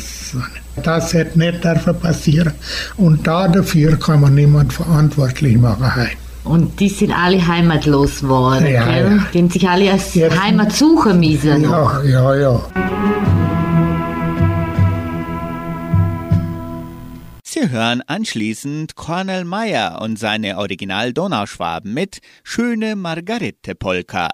das 0.83 1.13
hätte 1.13 1.37
nicht 1.39 1.63
dürfen 1.63 1.97
passieren. 1.99 2.53
Und 2.97 3.25
da 3.27 3.47
dafür 3.47 3.97
kann 3.97 4.21
man 4.21 4.35
niemand 4.35 4.71
verantwortlich 4.73 5.57
machen 5.57 5.95
heute. 5.95 6.28
Und 6.49 6.79
die 6.79 6.89
sind 6.89 7.11
alle 7.11 7.45
heimatlos 7.45 8.21
geworden. 8.21 8.65
Ja, 8.65 8.83
gell? 8.85 9.17
ja. 9.17 9.25
Die 9.31 9.37
haben 9.37 9.49
sich 9.51 9.69
alle 9.69 9.91
als 9.91 10.15
Jetzt- 10.15 10.41
Heimat 10.41 10.71
suchen 10.71 11.19
müssen. 11.19 11.61
Ja, 11.61 12.01
ja, 12.03 12.35
ja. 12.35 12.59
Sie 17.43 17.69
hören 17.69 18.01
anschließend 18.07 18.95
Cornel 18.95 19.45
Meyer 19.45 19.99
und 20.01 20.17
seine 20.17 20.57
Original 20.57 21.13
Donauschwaben 21.13 21.93
mit 21.93 22.17
Schöne 22.43 22.95
Margarete 22.95 23.75
Polka. 23.75 24.29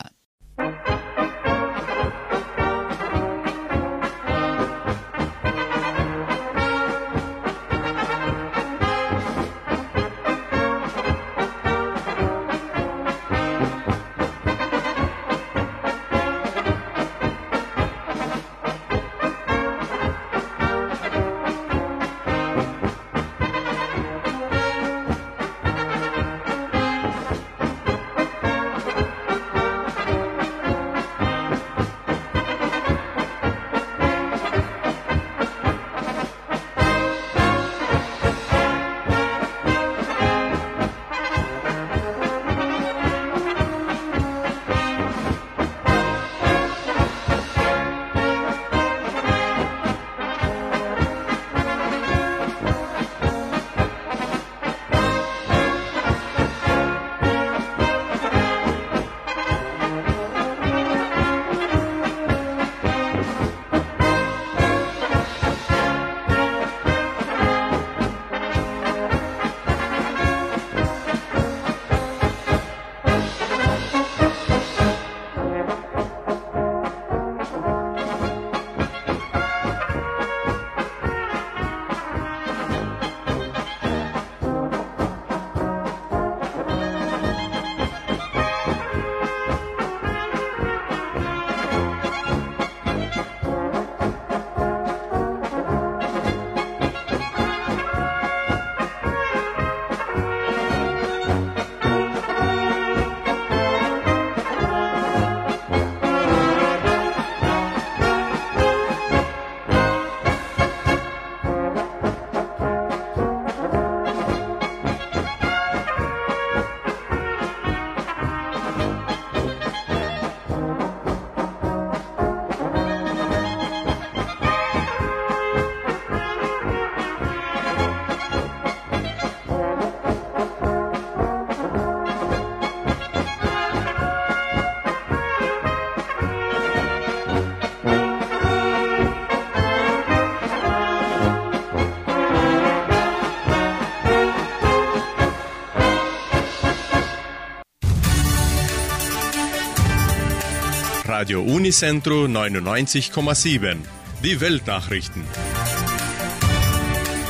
Radio 151.17 151.41
Unicentro 151.41 152.25
99,7. 152.25 153.77
Die 154.21 154.41
Weltnachrichten. 154.41 155.23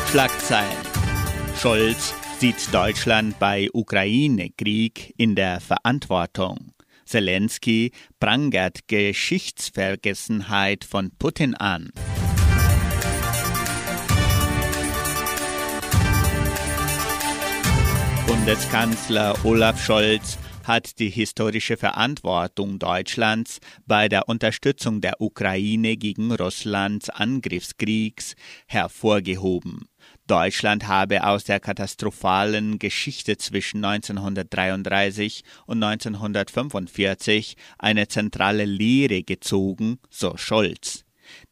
Schlagzeilen. 0.10 0.76
Scholz 1.62 2.16
sieht 2.40 2.74
Deutschland 2.74 3.38
bei 3.38 3.70
Ukraine-Krieg 3.72 5.14
in 5.18 5.36
der 5.36 5.62
Verantwortung. 5.62 6.72
Zelensky 7.06 7.92
prangert 8.20 8.88
Geschichtsvergessenheit 8.88 10.84
von 10.84 11.12
Putin 11.20 11.54
an. 11.54 11.92
Bundeskanzler 18.26 19.36
Olaf 19.46 19.80
Scholz 19.86 20.40
hat 20.68 21.00
die 21.00 21.10
historische 21.10 21.78
Verantwortung 21.78 22.80
Deutschlands 22.80 23.60
bei 23.86 24.10
der 24.10 24.28
Unterstützung 24.28 25.02
der 25.02 25.22
Ukraine 25.22 25.98
gegen 25.98 26.32
Russlands 26.32 27.10
Angriffskriegs 27.10 28.36
hervorgehoben. 28.68 29.88
Deutschland 30.28 30.88
habe 30.88 31.24
aus 31.24 31.44
der 31.44 31.60
katastrophalen 31.60 32.80
Geschichte 32.80 33.38
zwischen 33.38 33.86
1933 33.86 35.44
und 35.68 35.84
1945 35.84 37.56
eine 37.78 38.08
zentrale 38.08 38.66
Lehre 38.66 39.24
gezogen, 39.24 40.00
so 40.10 40.36
Scholz. 40.38 41.06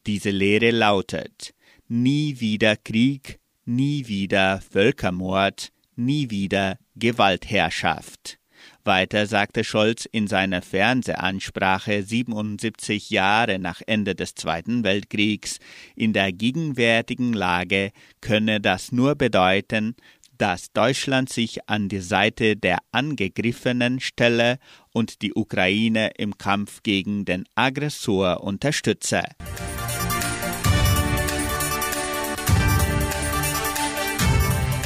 Diese 0.08 0.32
Lehre 0.32 0.72
lautet 0.72 1.54
Nie 1.88 2.40
wieder 2.40 2.76
Krieg, 2.76 3.40
nie 3.66 4.08
wieder 4.08 4.62
Völkermord, 4.62 5.70
nie 5.96 6.30
wieder 6.30 6.78
Gewaltherrschaft. 6.96 8.40
Weiter 8.86 9.28
sagte 9.28 9.64
Scholz 9.64 10.06
in 10.06 10.28
seiner 10.28 10.62
Fernsehansprache 10.62 12.04
77 12.04 13.10
Jahre 13.10 13.60
nach 13.60 13.82
Ende 13.86 14.16
des 14.16 14.36
Zweiten 14.36 14.84
Weltkriegs, 14.84 15.60
in 15.96 16.14
der 16.14 16.32
gegenwärtigen 16.32 17.34
Lage 17.34 17.92
könne 18.22 18.60
das 18.62 18.92
nur 18.92 19.16
bedeuten, 19.16 19.96
dass 20.38 20.72
Deutschland 20.74 21.30
sich 21.30 21.70
an 21.70 21.90
die 21.90 22.00
Seite 22.00 22.56
der 22.56 22.80
Angegriffenen 22.92 24.00
stelle 24.00 24.58
und 24.92 25.22
die 25.22 25.34
Ukraine 25.34 26.12
im 26.18 26.38
Kampf 26.38 26.84
gegen 26.84 27.26
den 27.26 27.46
Aggressor 27.56 28.44
unterstütze. 28.44 29.24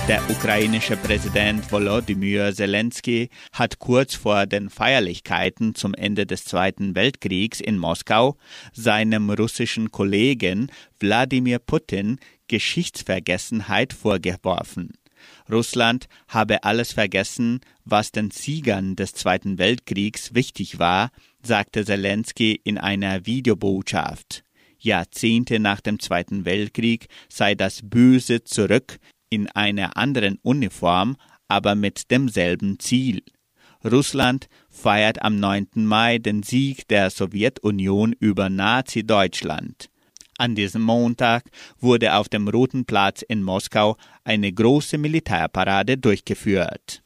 Der 0.08 0.24
ukrainische 0.30 0.96
Präsident 0.96 1.70
Volodymyr 1.70 2.54
Zelensky 2.54 3.30
hat 3.52 3.78
kurz 3.80 4.15
vor 4.15 4.46
den 4.46 4.70
Feierlichkeiten 4.70 5.76
zum 5.76 5.93
Ende 5.93 6.26
des 6.26 6.46
Zweiten 6.46 6.96
Weltkriegs 6.96 7.60
in 7.60 7.78
Moskau 7.78 8.38
seinem 8.72 9.30
russischen 9.30 9.91
Kollegen 9.91 10.72
Wladimir 10.98 11.60
Putin 11.60 12.22
Geschichtsvergessenheit 12.48 13.91
vorgeworfen. 13.91 14.93
Russland 15.52 16.08
habe 16.30 16.63
alles 16.63 16.93
vergessen, 16.93 17.60
was 17.84 18.13
den 18.13 18.32
Siegern 18.32 18.96
des 18.96 19.13
Zweiten 19.13 19.58
Weltkriegs 19.58 20.34
wichtig 20.34 20.80
war, 20.80 21.12
sagte 21.43 21.84
Zelensky 21.84 22.62
in 22.63 22.78
einer 22.78 23.26
Videobotschaft. 23.26 24.46
Jahrzehnte 24.80 25.60
nach 25.60 25.82
dem 25.82 26.00
Zweiten 26.00 26.46
Weltkrieg 26.46 27.08
sei 27.28 27.56
das 27.56 27.82
Böse 27.84 28.46
zurück, 28.46 29.00
in 29.29 29.47
einer 29.49 29.97
anderen 29.97 30.39
Uniform, 30.41 31.17
aber 31.47 31.75
mit 31.75 32.11
demselben 32.11 32.79
Ziel. 32.79 33.23
Russland 33.83 34.47
feiert 34.69 35.21
am 35.21 35.39
9. 35.39 35.67
Mai 35.75 36.17
den 36.17 36.43
Sieg 36.43 36.87
der 36.87 37.09
Sowjetunion 37.09 38.13
über 38.19 38.49
Nazi-Deutschland. 38.49 39.89
An 40.37 40.53
diesem 40.55 40.83
Montag 40.83 41.45
wurde 41.79 42.15
auf 42.15 42.29
dem 42.29 42.47
Roten 42.47 42.85
Platz 42.85 43.23
in 43.23 43.41
Moskau 43.41 43.97
eine 44.23 44.51
große 44.51 44.97
Militärparade 44.97 45.97
durchgeführt. 45.97 47.01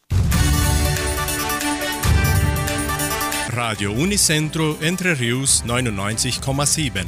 Radio 3.54 3.92
Unicentro 3.92 4.78
Entre 4.82 5.20
Rius 5.20 5.64
99,7. 5.66 7.06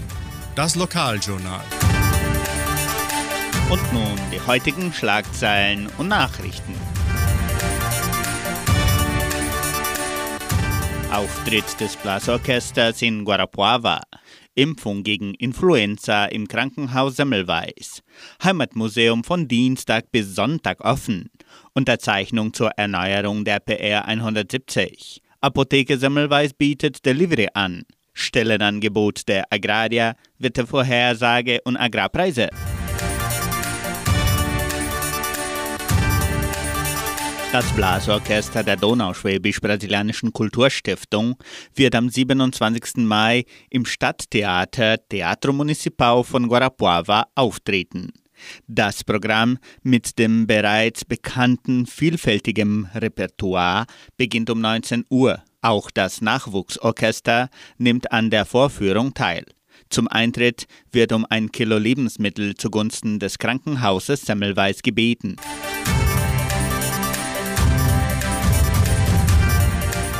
Das 0.55 0.75
Lokaljournal. 0.75 1.92
Und 3.69 3.93
nun 3.93 4.19
die 4.31 4.39
heutigen 4.41 4.93
Schlagzeilen 4.93 5.87
und 5.97 6.07
Nachrichten. 6.09 6.73
Auftritt 11.11 11.79
des 11.79 11.95
Blasorchesters 11.97 13.01
in 13.01 13.23
Guarapuava. 13.23 14.01
Impfung 14.55 15.03
gegen 15.03 15.33
Influenza 15.35 16.25
im 16.25 16.47
Krankenhaus 16.47 17.15
Semmelweis. 17.15 18.03
Heimatmuseum 18.43 19.23
von 19.23 19.47
Dienstag 19.47 20.11
bis 20.11 20.35
Sonntag 20.35 20.81
offen. 20.81 21.29
Unterzeichnung 21.73 22.53
zur 22.53 22.71
Erneuerung 22.77 23.45
der 23.45 23.59
PR 23.59 24.05
170. 24.05 25.21
Apotheke 25.41 25.97
Semmelweis 25.97 26.53
bietet 26.53 27.05
Delivery 27.05 27.49
an. 27.53 27.83
Stellenangebot 28.13 29.27
der 29.27 29.45
Agraria, 29.51 30.15
Wettervorhersage 30.37 31.61
und 31.63 31.77
Agrarpreise. 31.77 32.49
Das 37.53 37.71
Blasorchester 37.73 38.63
der 38.63 38.77
Donauschwäbisch-Brasilianischen 38.77 40.33
Kulturstiftung 40.33 41.35
wird 41.75 41.93
am 41.93 42.09
27. 42.09 43.05
Mai 43.05 43.45
im 43.69 43.85
Stadttheater 43.85 44.97
Teatro 45.07 45.53
Municipal 45.53 46.23
von 46.23 46.47
Guarapuava 46.47 47.27
auftreten. 47.35 48.11
Das 48.65 49.03
Programm 49.03 49.59
mit 49.83 50.17
dem 50.17 50.47
bereits 50.47 51.05
bekannten 51.05 51.85
vielfältigen 51.85 52.89
Repertoire 52.95 53.85
beginnt 54.17 54.49
um 54.49 54.59
19 54.59 55.05
Uhr. 55.11 55.43
Auch 55.61 55.91
das 55.91 56.21
Nachwuchsorchester 56.21 57.49
nimmt 57.77 58.11
an 58.11 58.31
der 58.31 58.45
Vorführung 58.45 59.13
teil. 59.13 59.45
Zum 59.91 60.07
Eintritt 60.07 60.65
wird 60.91 61.11
um 61.11 61.23
ein 61.29 61.51
Kilo 61.51 61.77
Lebensmittel 61.77 62.55
zugunsten 62.55 63.19
des 63.19 63.37
Krankenhauses 63.37 64.21
Semmelweis 64.21 64.81
gebeten. 64.81 65.35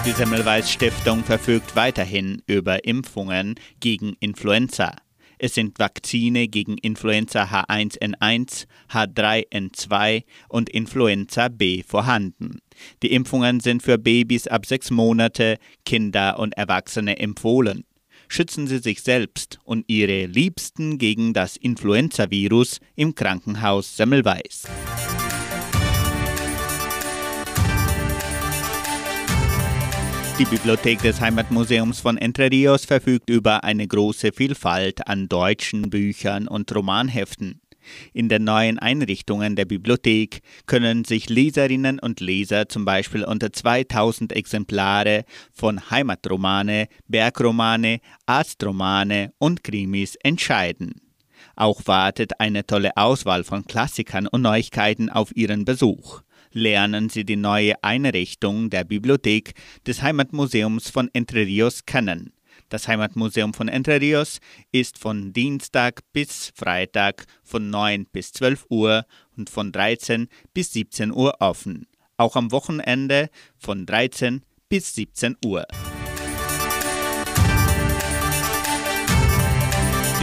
Die 0.05 0.11
Semmelweis 0.11 0.69
Stiftung 0.69 1.23
verfügt 1.23 1.77
weiterhin 1.77 2.41
über 2.45 2.83
Impfungen 2.83 3.55
gegen 3.79 4.17
Influenza. 4.19 4.97
Es 5.39 5.53
sind 5.53 5.79
Vakzine 5.79 6.49
gegen 6.49 6.77
Influenza 6.77 7.45
H1N1, 7.45 8.65
H3N2 8.91 10.23
und 10.49 10.69
Influenza 10.69 11.47
B 11.47 11.83
vorhanden. 11.83 12.59
Die 13.01 13.13
Impfungen 13.13 13.61
sind 13.61 13.81
für 13.81 13.97
Babys 13.97 14.47
ab 14.47 14.65
sechs 14.65 14.91
Monate, 14.91 15.57
Kinder 15.85 16.37
und 16.37 16.51
Erwachsene 16.57 17.19
empfohlen. 17.19 17.85
Schützen 18.27 18.67
Sie 18.67 18.79
sich 18.79 19.03
selbst 19.03 19.59
und 19.63 19.85
Ihre 19.87 20.25
Liebsten 20.25 20.97
gegen 20.97 21.31
das 21.31 21.55
Influenza-Virus 21.55 22.81
im 22.95 23.15
Krankenhaus 23.15 23.95
Semmelweis. 23.95 24.63
Die 30.39 30.45
Bibliothek 30.45 30.99
des 31.03 31.21
Heimatmuseums 31.21 31.99
von 31.99 32.17
Entre 32.17 32.49
Rios 32.49 32.85
verfügt 32.85 33.29
über 33.29 33.63
eine 33.63 33.87
große 33.87 34.31
Vielfalt 34.33 35.07
an 35.07 35.29
deutschen 35.29 35.91
Büchern 35.91 36.47
und 36.47 36.73
Romanheften. 36.73 37.61
In 38.13 38.29
den 38.29 38.43
neuen 38.43 38.79
Einrichtungen 38.79 39.55
der 39.55 39.65
Bibliothek 39.65 40.41
können 40.65 41.05
sich 41.05 41.29
Leserinnen 41.29 41.99
und 41.99 42.19
Leser 42.19 42.67
zum 42.67 42.83
Beispiel 42.83 43.23
unter 43.23 43.53
2000 43.53 44.33
Exemplare 44.33 45.25
von 45.53 45.91
Heimatromane, 45.91 46.87
Bergromane, 47.07 47.99
Arztromane 48.25 49.33
und 49.37 49.63
Krimis 49.63 50.15
entscheiden. 50.23 50.95
Auch 51.55 51.83
wartet 51.85 52.39
eine 52.39 52.65
tolle 52.65 52.97
Auswahl 52.97 53.43
von 53.43 53.65
Klassikern 53.65 54.25
und 54.25 54.41
Neuigkeiten 54.41 55.11
auf 55.11 55.35
ihren 55.35 55.63
Besuch 55.63 56.22
lernen 56.53 57.09
Sie 57.09 57.25
die 57.25 57.35
neue 57.35 57.83
Einrichtung 57.83 58.69
der 58.69 58.83
Bibliothek 58.83 59.53
des 59.85 60.01
Heimatmuseums 60.01 60.89
von 60.89 61.09
Entre 61.13 61.45
Rios 61.45 61.85
kennen. 61.85 62.33
Das 62.69 62.87
Heimatmuseum 62.87 63.53
von 63.53 63.67
Entre 63.67 63.99
Rios 63.99 64.39
ist 64.71 64.97
von 64.97 65.33
Dienstag 65.33 66.01
bis 66.13 66.51
Freitag 66.55 67.25
von 67.43 67.69
9 67.69 68.05
bis 68.11 68.31
12 68.31 68.65
Uhr 68.69 69.05
und 69.37 69.49
von 69.49 69.71
13 69.71 70.27
bis 70.53 70.73
17 70.73 71.11
Uhr 71.11 71.35
offen. 71.39 71.87
Auch 72.17 72.35
am 72.35 72.51
Wochenende 72.51 73.29
von 73.57 73.85
13 73.85 74.43
bis 74.69 74.95
17 74.95 75.37
Uhr. 75.45 75.67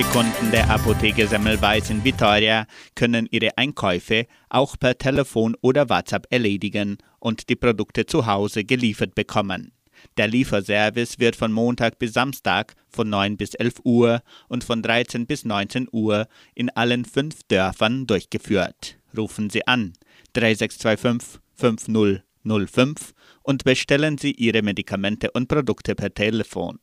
Die 0.00 0.06
Kunden 0.06 0.50
der 0.50 0.70
Apotheke 0.70 1.26
Semmelweis 1.26 1.90
in 1.90 2.02
Vitoria 2.02 2.66
können 2.94 3.28
ihre 3.30 3.58
Einkäufe 3.58 4.26
auch 4.48 4.78
per 4.78 4.96
Telefon 4.96 5.54
oder 5.60 5.90
WhatsApp 5.90 6.26
erledigen 6.30 6.96
und 7.18 7.50
die 7.50 7.54
Produkte 7.54 8.06
zu 8.06 8.24
Hause 8.24 8.64
geliefert 8.64 9.14
bekommen. 9.14 9.72
Der 10.16 10.26
Lieferservice 10.26 11.18
wird 11.18 11.36
von 11.36 11.52
Montag 11.52 11.98
bis 11.98 12.14
Samstag 12.14 12.76
von 12.88 13.10
9 13.10 13.36
bis 13.36 13.52
11 13.52 13.80
Uhr 13.84 14.22
und 14.48 14.64
von 14.64 14.80
13 14.80 15.26
bis 15.26 15.44
19 15.44 15.86
Uhr 15.92 16.28
in 16.54 16.70
allen 16.70 17.04
fünf 17.04 17.42
Dörfern 17.48 18.06
durchgeführt. 18.06 18.96
Rufen 19.14 19.50
Sie 19.50 19.66
an 19.66 19.92
3625 20.32 21.42
5005 21.56 23.12
und 23.42 23.64
bestellen 23.64 24.16
Sie 24.16 24.32
Ihre 24.32 24.62
Medikamente 24.62 25.30
und 25.32 25.48
Produkte 25.48 25.94
per 25.94 26.14
Telefon. 26.14 26.78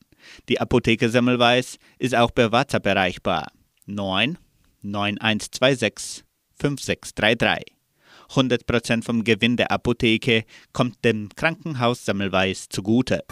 Die 0.48 0.60
Apotheke 0.60 1.08
Semmelweis 1.08 1.78
ist 1.98 2.14
auch 2.14 2.34
per 2.34 2.52
WhatsApp 2.52 2.86
erreichbar. 2.86 3.48
9 3.86 4.38
9126 4.82 6.24
5633. 6.58 7.78
100% 8.30 9.04
vom 9.04 9.24
Gewinn 9.24 9.56
der 9.56 9.70
Apotheke 9.70 10.44
kommt 10.72 11.04
dem 11.04 11.30
Krankenhaus 11.34 12.04
Semmelweis 12.04 12.68
zugute. 12.68 13.24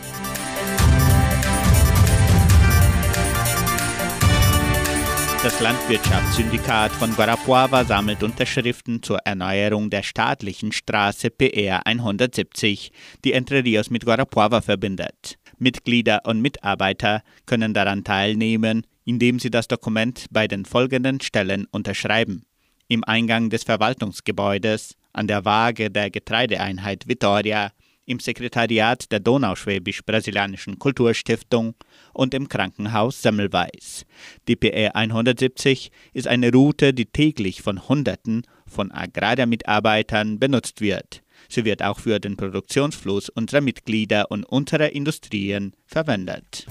Das 5.46 5.60
Landwirtschaftssyndikat 5.60 6.90
von 6.90 7.14
Guarapuava 7.14 7.84
sammelt 7.84 8.24
Unterschriften 8.24 9.00
zur 9.02 9.18
Erneuerung 9.18 9.90
der 9.90 10.02
staatlichen 10.02 10.72
Straße 10.72 11.30
PR 11.30 11.86
170, 11.86 12.90
die 13.24 13.32
Entre 13.32 13.62
Rios 13.62 13.88
mit 13.88 14.04
Guarapuava 14.04 14.60
verbindet. 14.60 15.38
Mitglieder 15.58 16.22
und 16.24 16.40
Mitarbeiter 16.40 17.22
können 17.46 17.74
daran 17.74 18.04
teilnehmen, 18.04 18.86
indem 19.04 19.38
sie 19.38 19.50
das 19.50 19.68
Dokument 19.68 20.26
bei 20.30 20.48
den 20.48 20.64
folgenden 20.64 21.20
Stellen 21.20 21.66
unterschreiben. 21.70 22.44
Im 22.88 23.04
Eingang 23.04 23.50
des 23.50 23.64
Verwaltungsgebäudes, 23.64 24.96
an 25.12 25.26
der 25.26 25.44
Waage 25.44 25.90
der 25.90 26.10
Getreideeinheit 26.10 27.08
Vitoria, 27.08 27.72
im 28.06 28.20
Sekretariat 28.20 29.10
der 29.10 29.20
Donauschwäbisch-Brasilianischen 29.20 30.78
Kulturstiftung 30.78 31.74
und 32.12 32.34
im 32.34 32.48
Krankenhaus 32.48 33.20
Semmelweis. 33.20 34.06
Die 34.46 34.56
PR 34.56 34.94
170 34.94 35.90
ist 36.12 36.28
eine 36.28 36.52
Route, 36.52 36.94
die 36.94 37.06
täglich 37.06 37.62
von 37.62 37.88
Hunderten 37.88 38.42
von 38.66 38.92
Agrarmitarbeitern 38.92 40.38
benutzt 40.38 40.80
wird. 40.80 41.22
Sie 41.48 41.64
wird 41.64 41.82
auch 41.82 41.98
für 41.98 42.18
den 42.18 42.36
Produktionsfluss 42.36 43.28
unserer 43.28 43.60
Mitglieder 43.60 44.30
und 44.30 44.44
unserer 44.44 44.92
Industrien 44.92 45.72
verwendet. 45.86 46.66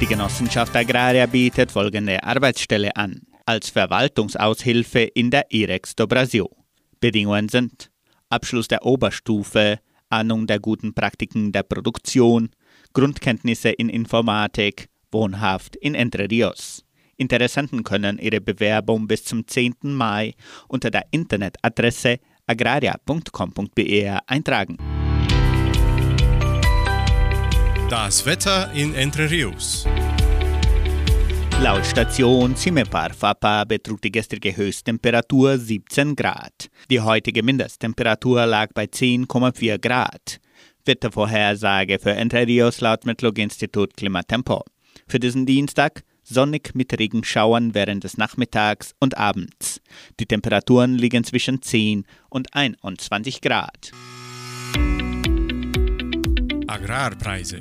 Die 0.00 0.06
Genossenschaft 0.06 0.76
Agraria 0.76 1.24
bietet 1.24 1.72
folgende 1.72 2.22
Arbeitsstelle 2.22 2.94
an. 2.96 3.22
Als 3.46 3.70
Verwaltungsaushilfe 3.70 5.00
in 5.00 5.30
der 5.30 5.46
IREX 5.50 5.96
do 5.96 6.06
Brasil. 6.06 6.46
Bedingungen 7.00 7.48
sind 7.48 7.90
Abschluss 8.28 8.68
der 8.68 8.84
Oberstufe, 8.84 9.78
Ahnung 10.10 10.46
der 10.46 10.60
guten 10.60 10.94
Praktiken 10.94 11.52
der 11.52 11.62
Produktion, 11.62 12.50
Grundkenntnisse 12.92 13.70
in 13.70 13.88
Informatik, 13.88 14.88
Wohnhaft 15.10 15.76
in 15.76 15.94
Entre 15.94 16.28
Rios. 16.30 16.85
Interessenten 17.16 17.82
können 17.82 18.18
ihre 18.18 18.40
Bewerbung 18.40 19.08
bis 19.08 19.24
zum 19.24 19.46
10. 19.46 19.74
Mai 19.82 20.34
unter 20.68 20.90
der 20.90 21.06
Internetadresse 21.10 22.18
agraria.com.br 22.46 24.18
eintragen. 24.26 24.76
Das 27.88 28.26
Wetter 28.26 28.72
in 28.72 28.94
Entre 28.94 29.30
Rios. 29.30 29.86
Laut 31.62 31.86
Station 31.86 32.54
Cimepar 32.54 33.14
Fapa 33.14 33.64
betrug 33.64 34.02
die 34.02 34.12
gestrige 34.12 34.54
Höchsttemperatur 34.54 35.56
17 35.56 36.14
Grad. 36.14 36.68
Die 36.90 37.00
heutige 37.00 37.42
Mindesttemperatur 37.42 38.44
lag 38.44 38.72
bei 38.74 38.84
10,4 38.84 39.78
Grad. 39.78 40.40
Wettervorhersage 40.84 41.98
für 41.98 42.12
Entre 42.12 42.46
Rios 42.46 42.80
laut 42.82 43.06
Metlog-Institut 43.06 43.96
Klimatempo. 43.96 44.64
Für 45.08 45.18
diesen 45.18 45.46
Dienstag 45.46 46.02
sonnig 46.28 46.74
mit 46.74 46.98
Regenschauern 46.98 47.74
während 47.74 48.04
des 48.04 48.18
Nachmittags 48.18 48.94
und 48.98 49.16
Abends. 49.16 49.80
Die 50.18 50.26
Temperaturen 50.26 50.96
liegen 50.96 51.24
zwischen 51.24 51.62
10 51.62 52.04
und 52.28 52.52
21 52.52 53.40
Grad. 53.40 53.92
Agrarpreise. 56.66 57.60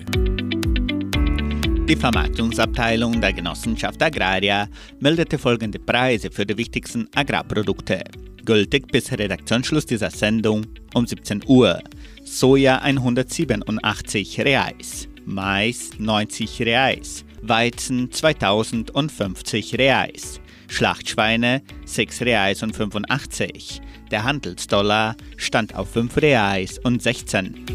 Die 1.88 1.96
Vermarktungsabteilung 1.96 3.22
der 3.22 3.32
Genossenschaft 3.32 4.02
Agraria 4.02 4.68
meldete 5.00 5.38
folgende 5.38 5.78
Preise 5.78 6.32
für 6.32 6.44
die 6.44 6.58
wichtigsten 6.58 7.08
Agrarprodukte. 7.14 8.04
Gültig 8.44 8.88
bis 8.92 9.12
Redaktionsschluss 9.12 9.86
dieser 9.86 10.10
Sendung 10.10 10.66
um 10.96 11.06
17 11.06 11.44
Uhr. 11.46 11.80
Soja 12.24 12.80
187 12.80 14.40
Reais, 14.40 15.08
Mais 15.26 15.92
90 16.00 16.62
Reais, 16.64 17.24
Weizen 17.48 18.12
2050 18.12 19.78
Reais, 19.78 20.40
Schlachtschweine 20.68 21.62
6 21.86 22.22
Reais 22.22 22.64
und 22.64 22.76
85. 22.76 23.82
Der 24.12 24.24
Handelsdollar 24.24 25.16
stand 25.38 25.76
auf 25.76 25.92
5 25.92 26.18
Reais 26.18 26.80
und 26.80 27.02
16. 27.02 27.66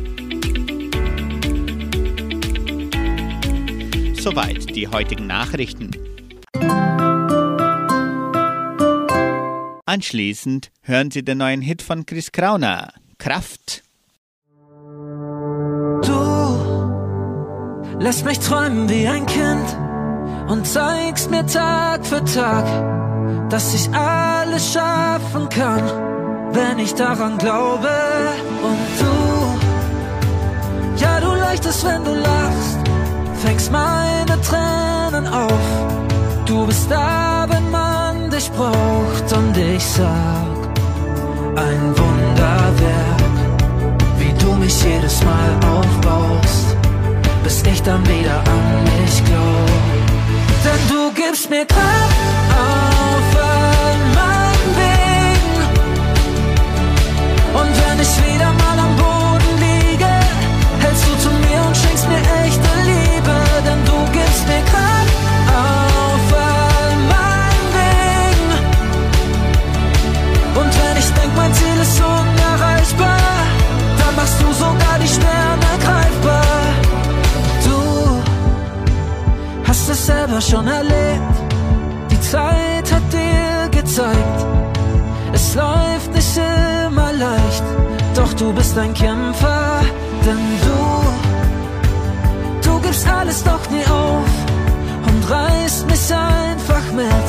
Soweit 4.14 4.74
die 4.74 4.88
heutigen 4.88 5.26
Nachrichten. 5.26 5.90
Anschließend 9.86 10.70
hören 10.82 11.10
Sie 11.10 11.24
den 11.24 11.38
neuen 11.38 11.62
Hit 11.62 11.82
von 11.82 12.06
Chris 12.06 12.30
Krauner, 12.30 12.92
Kraft. 13.18 13.82
Lässt 18.00 18.24
mich 18.24 18.40
träumen 18.40 18.88
wie 18.88 19.06
ein 19.06 19.26
Kind 19.26 19.76
und 20.48 20.66
zeigst 20.66 21.30
mir 21.30 21.46
Tag 21.46 22.04
für 22.04 22.24
Tag, 22.24 22.64
dass 23.50 23.74
ich 23.74 23.90
alles 23.94 24.72
schaffen 24.72 25.48
kann, 25.50 25.82
wenn 26.52 26.78
ich 26.78 26.94
daran 26.94 27.36
glaube. 27.36 27.90
Und 28.62 28.88
du, 29.00 29.12
ja, 31.04 31.20
du 31.20 31.34
leuchtest, 31.34 31.84
wenn 31.84 32.02
du 32.04 32.14
lachst, 32.14 32.78
fängst 33.44 33.70
meine 33.70 34.40
Tränen 34.40 35.26
auf. 35.26 35.60
Du 36.46 36.66
bist 36.66 36.90
da, 36.90 37.46
wenn 37.48 37.70
man 37.70 38.30
dich 38.30 38.50
braucht 38.52 39.32
und 39.36 39.56
ich 39.56 39.84
sag, 39.84 40.46
ein 41.54 41.94
Wunderwerk, 41.98 43.20
wie 44.18 44.32
du 44.42 44.52
mich 44.54 44.82
jedes 44.82 45.22
Mal 45.22 45.50
aufbaust, 45.70 46.69
bis 47.42 47.62
ich 47.62 47.82
dann 47.82 48.06
wieder 48.06 48.38
an 48.38 48.84
mich 48.84 49.24
glaub. 49.24 49.70
Denn 50.64 50.82
du 50.88 51.12
gibst 51.12 51.48
mir 51.50 51.64
Kraft 51.66 52.16
auf 52.50 53.36
all 53.40 53.96
meinen 54.18 54.70
Wegen. 54.80 55.54
Und 57.60 57.72
wenn 57.80 57.98
ich 58.04 58.14
wieder 58.26 58.52
mal 58.52 58.78
am 58.86 58.94
Boden 58.96 59.52
liege, 59.58 60.12
hältst 60.80 61.04
du 61.06 61.12
zu 61.24 61.30
mir 61.30 61.60
und 61.66 61.76
schenkst 61.76 62.08
mir 62.08 62.22
echte 62.44 62.70
Liebe. 62.90 63.36
Denn 63.66 63.84
du 63.84 63.98
gibst 64.12 64.46
mir 64.46 64.62
Kraft 64.72 65.14
auf 65.64 66.24
all 66.48 66.92
meinen 67.14 67.66
Wegen. 67.78 68.50
Und 70.60 70.70
wenn 70.78 70.96
ich 71.02 71.10
denk, 71.18 71.32
mein 71.36 71.52
Ziel 71.54 71.78
ist 71.80 72.00
unerreichbar, 72.00 73.18
dann 73.98 74.14
machst 74.16 74.36
du 74.42 74.52
sogar 74.52 74.98
die 75.00 75.08
Sterne 75.08 75.59
selber 80.10 80.40
schon 80.40 80.66
erlebt. 80.66 81.36
Die 82.10 82.20
Zeit 82.20 82.86
hat 82.94 83.06
dir 83.18 83.68
gezeigt, 83.78 84.40
es 85.32 85.54
läuft 85.54 86.10
nicht 86.18 86.36
immer 86.36 87.12
leicht. 87.12 87.66
Doch 88.18 88.32
du 88.40 88.52
bist 88.52 88.76
ein 88.76 88.92
Kämpfer, 88.92 89.80
denn 90.26 90.42
du, 90.66 90.80
du 92.66 92.72
gibst 92.84 93.06
alles 93.08 93.38
doch 93.50 93.64
nie 93.74 93.86
auf 94.04 94.32
und 95.08 95.20
reißt 95.36 95.86
mich 95.90 96.06
einfach 96.12 96.86
mit. 97.02 97.28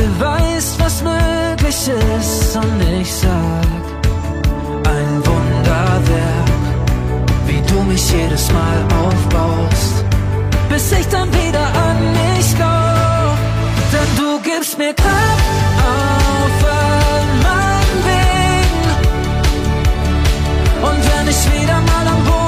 Beweist, 0.00 0.74
was 0.82 0.96
möglich 1.14 1.80
ist 2.18 2.56
und 2.56 2.78
ich 3.00 3.10
sag, 3.24 3.82
ein 4.94 5.12
Wunderwerk, 5.28 6.64
wie 7.48 7.62
du 7.70 7.78
mich 7.90 8.04
jedes 8.12 8.44
Mal 8.52 8.78
aufbaust 9.04 9.95
bis 10.68 10.92
ich 10.92 11.06
dann 11.08 11.32
wieder 11.32 11.66
an 11.88 12.12
mich 12.12 12.56
glaub. 12.56 13.38
Denn 13.92 14.16
du 14.16 14.40
gibst 14.40 14.78
mir 14.78 14.94
Kraft 14.94 15.44
auf 15.78 16.64
all 16.64 17.26
meinen 17.46 17.98
Wegen. 18.08 18.86
Und 20.82 21.00
wenn 21.10 21.28
ich 21.28 21.40
wieder 21.52 21.80
mal 21.80 22.06
am 22.06 22.24
Boden 22.24 22.45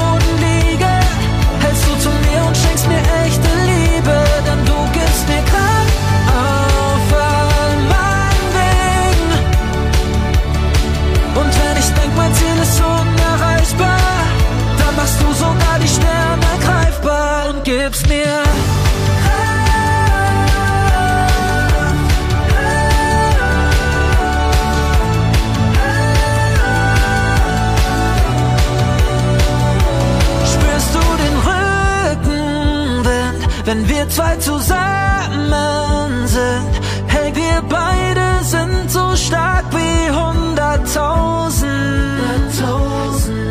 zwei 34.09 34.37
zusammen 34.37 36.27
sind. 36.27 36.81
Hey, 37.07 37.35
wir 37.35 37.63
beide 37.69 38.45
sind 38.45 38.91
so 38.91 39.15
stark 39.17 39.65
wie 39.73 40.11
hunderttausend. 40.11 41.69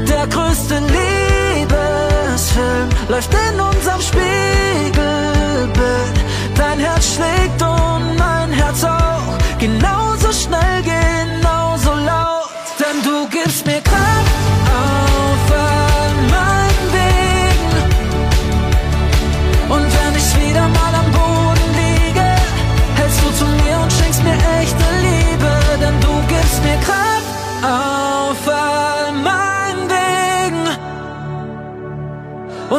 Der 0.10 0.28
größte 0.28 0.76
Liebesfilm 0.96 2.90
läuft 3.10 3.34
in 3.34 3.60
unserem 3.60 4.02
Spiegelbild. 4.02 4.98
Dein 6.56 6.80
Herz 6.80 7.16
schlägt 7.16 7.62
und 7.62 8.18
mein 8.18 8.52
Herz 8.52 8.84
auch. 8.84 9.38
Genauso 9.60 10.32
schnell, 10.32 10.82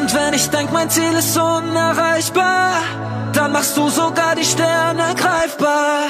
Und 0.08 0.14
wenn 0.14 0.32
ich 0.32 0.48
denk, 0.48 0.72
mein 0.72 0.88
Ziel 0.88 1.12
ist 1.12 1.36
unerreichbar, 1.36 2.80
dann 3.34 3.52
machst 3.52 3.76
du 3.76 3.90
sogar 3.90 4.34
die 4.36 4.44
Sterne 4.44 5.14
greifbar. 5.14 6.08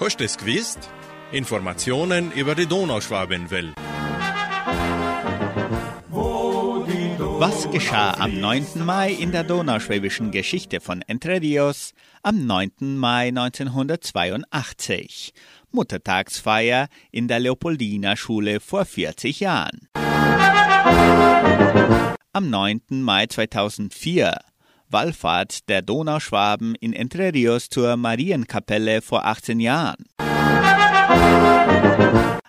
Hast 0.00 0.18
du 0.18 0.24
es 0.24 0.36
gewusst? 0.36 0.80
Informationen 1.30 2.32
über 2.32 2.56
die 2.56 2.66
Donauschwabenwelle. 2.66 3.74
Was 7.38 7.70
geschah 7.70 8.14
am 8.18 8.40
9. 8.40 8.84
Mai 8.84 9.12
in 9.12 9.30
der 9.30 9.44
donauschwäbischen 9.44 10.32
Geschichte 10.32 10.80
von 10.80 11.02
Entre 11.02 11.40
Rios 11.40 11.92
am 12.24 12.46
9. 12.46 12.98
Mai 12.98 13.28
1982? 13.28 15.32
Muttertagsfeier 15.72 16.88
in 17.10 17.28
der 17.28 17.40
Leopoldina 17.40 18.16
Schule 18.16 18.60
vor 18.60 18.84
40 18.84 19.40
Jahren. 19.40 19.88
Am 22.32 22.50
9. 22.50 22.80
Mai 22.88 23.26
2004 23.26 24.38
Wallfahrt 24.88 25.68
der 25.68 25.82
Donauschwaben 25.82 26.74
in 26.74 26.92
Entre 26.92 27.32
Rios 27.32 27.68
zur 27.68 27.96
Marienkapelle 27.96 29.00
vor 29.00 29.24
18 29.24 29.58
Jahren. 29.58 30.04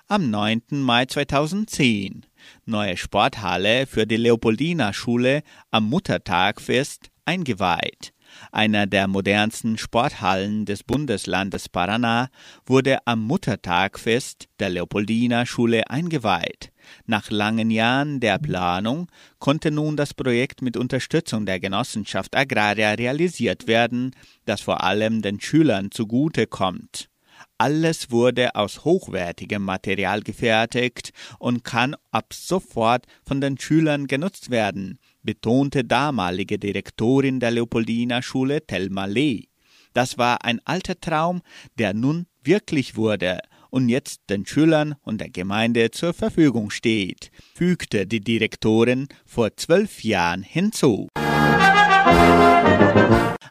Am 0.08 0.30
9. 0.30 0.62
Mai 0.72 1.06
2010 1.06 2.26
neue 2.66 2.98
Sporthalle 2.98 3.88
für 3.88 4.06
die 4.06 4.18
Leopoldina 4.18 4.94
Schule 4.94 5.44
am 5.72 5.90
Muttertagfest 5.90 7.10
eingeweiht. 7.26 8.13
Einer 8.52 8.88
der 8.88 9.08
modernsten 9.08 9.78
Sporthallen 9.78 10.66
des 10.66 10.84
Bundeslandes 10.84 11.72
Paraná 11.72 12.28
wurde 12.66 13.06
am 13.06 13.22
Muttertagfest 13.22 14.48
der 14.60 14.70
Leopoldina 14.70 15.46
Schule 15.46 15.90
eingeweiht. 15.90 16.72
Nach 17.06 17.30
langen 17.30 17.72
Jahren 17.72 18.20
der 18.20 18.40
Planung 18.40 19.10
konnte 19.40 19.72
nun 19.72 19.98
das 19.98 20.14
Projekt 20.14 20.62
mit 20.62 20.78
Unterstützung 20.78 21.46
der 21.46 21.60
Genossenschaft 21.60 22.36
Agraria 22.36 22.92
realisiert 22.92 23.68
werden, 23.68 24.12
das 24.46 24.62
vor 24.62 24.84
allem 24.84 25.22
den 25.22 25.40
Schülern 25.40 25.92
zugute 25.92 26.48
kommt. 26.48 27.10
Alles 27.58 28.12
wurde 28.12 28.56
aus 28.56 28.84
hochwertigem 28.84 29.64
Material 29.64 30.22
gefertigt 30.22 31.14
und 31.40 31.64
kann 31.64 31.96
ab 32.12 32.34
sofort 32.34 33.06
von 33.24 33.42
den 33.42 33.58
Schülern 33.58 34.08
genutzt 34.08 34.50
werden, 34.50 35.00
betonte 35.24 35.84
damalige 35.84 36.60
Direktorin 36.60 37.40
der 37.40 37.52
Leopoldina 37.52 38.22
Schule 38.22 38.66
Thelma 38.66 39.06
Lee. 39.06 39.46
Das 39.94 40.18
war 40.18 40.44
ein 40.44 40.60
alter 40.66 41.00
Traum, 41.00 41.42
der 41.78 41.94
nun 41.94 42.28
wirklich 42.44 42.96
wurde 42.96 43.40
und 43.70 43.90
jetzt 43.90 44.30
den 44.30 44.46
Schülern 44.46 44.96
und 45.02 45.20
der 45.20 45.30
Gemeinde 45.30 45.90
zur 45.90 46.14
Verfügung 46.14 46.70
steht, 46.70 47.32
fügte 47.56 48.06
die 48.06 48.22
Direktorin 48.22 49.08
vor 49.26 49.58
zwölf 49.58 50.04
Jahren 50.04 50.44
hinzu. 50.44 51.08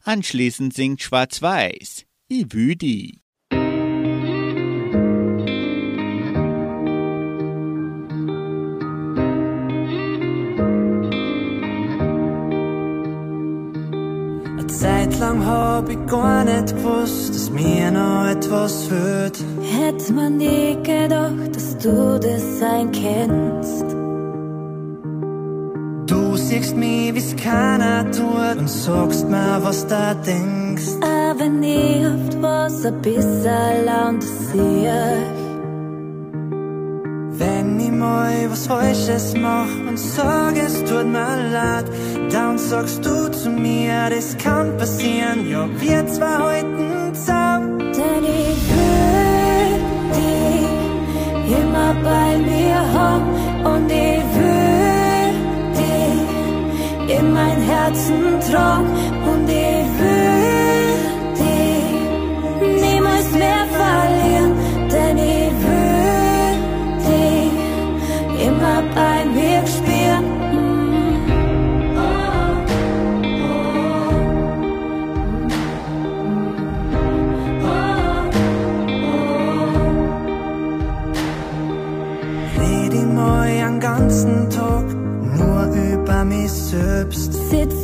Anschließend 0.04 0.74
singt 0.74 1.02
Schwarz-Weiß 1.02 2.04
Ivüdi. 2.30 3.21
Zeit 14.72 15.18
lang 15.18 15.44
hab 15.44 15.88
ich 15.90 16.06
gar 16.06 16.44
nicht 16.44 16.74
gewusst, 16.74 17.34
dass 17.34 17.50
mir 17.50 17.90
noch 17.90 18.26
etwas 18.26 18.84
fehlt. 18.84 19.38
Hätte 19.60 20.12
man 20.14 20.38
nie 20.38 20.76
gedacht, 20.82 21.54
dass 21.54 21.76
du 21.76 22.18
das 22.18 22.58
sein 22.58 22.90
kennst. 22.90 23.84
Du 26.06 26.36
siehst 26.36 26.74
mich, 26.76 27.14
wie's 27.14 27.36
keiner 27.36 28.10
tut 28.10 28.58
und 28.58 28.70
sagst 28.70 29.28
mir, 29.28 29.58
was 29.62 29.86
du 29.86 30.16
denkst. 30.26 30.96
Aber 31.00 31.38
wenn 31.40 31.62
ich 31.62 32.06
oft 32.06 32.42
was 32.42 32.84
ein 32.86 33.00
bisschen 33.02 33.88
anders 33.88 34.52
sehe, 34.52 35.16
Wenn 37.38 37.80
ich 37.80 37.90
mal 37.90 38.50
was 38.50 38.66
Falsches 38.66 39.34
mach 39.34 39.72
und 39.88 39.98
sag, 39.98 40.56
es 40.56 40.84
tut 40.84 41.06
mir 41.06 41.36
leid, 41.50 41.86
dann 42.30 42.58
sagst 42.58 43.04
du 43.04 43.30
zu 43.30 43.48
mir, 43.50 44.10
das 44.10 44.36
kann 44.36 44.76
passieren, 44.76 45.48
ja, 45.48 45.66
wir 45.80 46.06
zwei 46.06 46.26
halten 46.26 47.14
zusammen. 47.14 47.78
denn 47.78 48.24
ich 48.24 48.62
will 48.72 49.72
dich 50.18 51.58
immer 51.58 51.94
bei 52.02 52.38
mir 52.38 52.80
haben 52.98 53.30
und 53.72 53.90
ich 53.90 54.24
will 54.36 55.32
dich 55.78 57.18
in 57.18 57.32
mein 57.32 57.60
Herzen 57.62 58.40
tragen 58.50 58.92
und 59.30 59.48
ich 59.48 59.86
will 60.00 60.21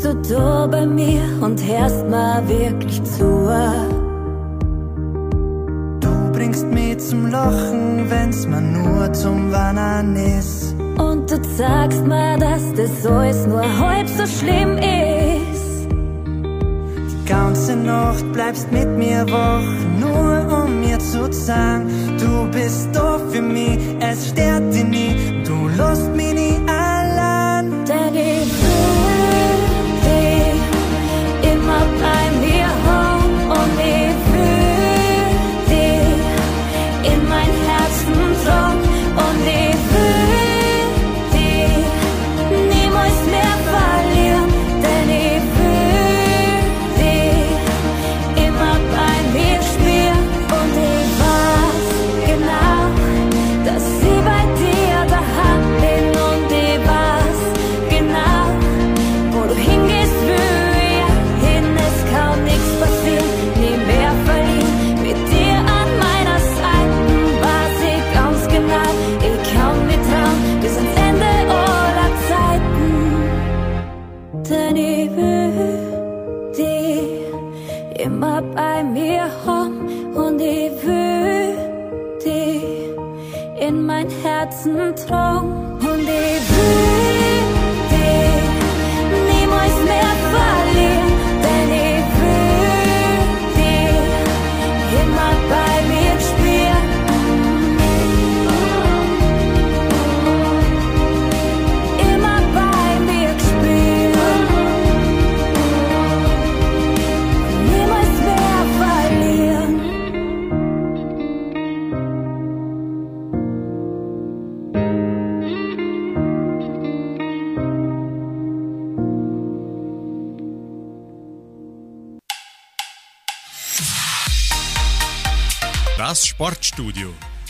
du 0.09 0.35
da 0.35 0.67
bei 0.67 0.87
mir 0.87 1.23
und 1.41 1.61
hörst 1.63 2.05
mir 2.07 2.43
wirklich 2.47 3.03
zu? 3.05 3.49
Du 6.01 6.33
bringst 6.33 6.67
mich 6.67 6.99
zum 6.99 7.31
Lachen, 7.31 8.09
wenn's 8.09 8.47
mir 8.47 8.61
nur 8.61 9.13
zum 9.13 9.53
Wandern 9.53 10.17
ist. 10.17 10.75
Und 10.99 11.31
du 11.31 11.37
sagst 11.57 12.05
mir, 12.07 12.39
dass 12.39 12.63
das 12.75 13.07
alles 13.07 13.47
nur 13.47 13.63
halb 13.79 14.09
so 14.09 14.27
schlimm 14.27 14.79
ist. 14.79 15.89
Die 17.11 17.25
ganze 17.29 17.77
Nacht 17.77 18.33
bleibst 18.33 18.73
mit 18.73 18.89
mir 18.97 19.27
wach, 19.29 19.63
nur 20.01 20.63
um 20.63 20.81
mir 20.81 20.99
zu 20.99 21.31
sagen, 21.31 21.87
du 22.19 22.51
bist 22.51 22.89
da 22.95 23.19
für 23.31 23.43
mich, 23.43 23.79
es 24.01 24.29
stört 24.29 24.73
dich 24.73 24.85
nie, 24.85 25.45
du 25.45 25.69
lässt 25.77 26.11
mich 26.17 26.35
nie 26.35 26.68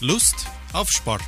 Lust 0.00 0.46
auf 0.72 0.92
Sport. 0.92 1.22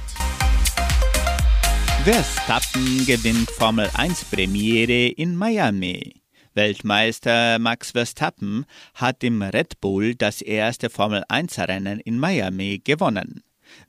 Verstappen 2.05 3.05
gewinnt 3.05 3.51
Formel 3.51 3.91
1 3.95 4.27
Premiere 4.27 5.09
in 5.09 5.35
Miami. 5.35 6.23
Weltmeister 6.55 7.59
Max 7.59 7.91
Verstappen 7.91 8.65
hat 8.95 9.25
im 9.25 9.43
Red 9.43 9.81
Bull 9.81 10.15
das 10.15 10.41
erste 10.41 10.89
Formel 10.89 11.25
1 11.29 11.59
Rennen 11.59 11.99
in 11.99 12.21
Miami 12.21 12.81
gewonnen. 12.85 13.43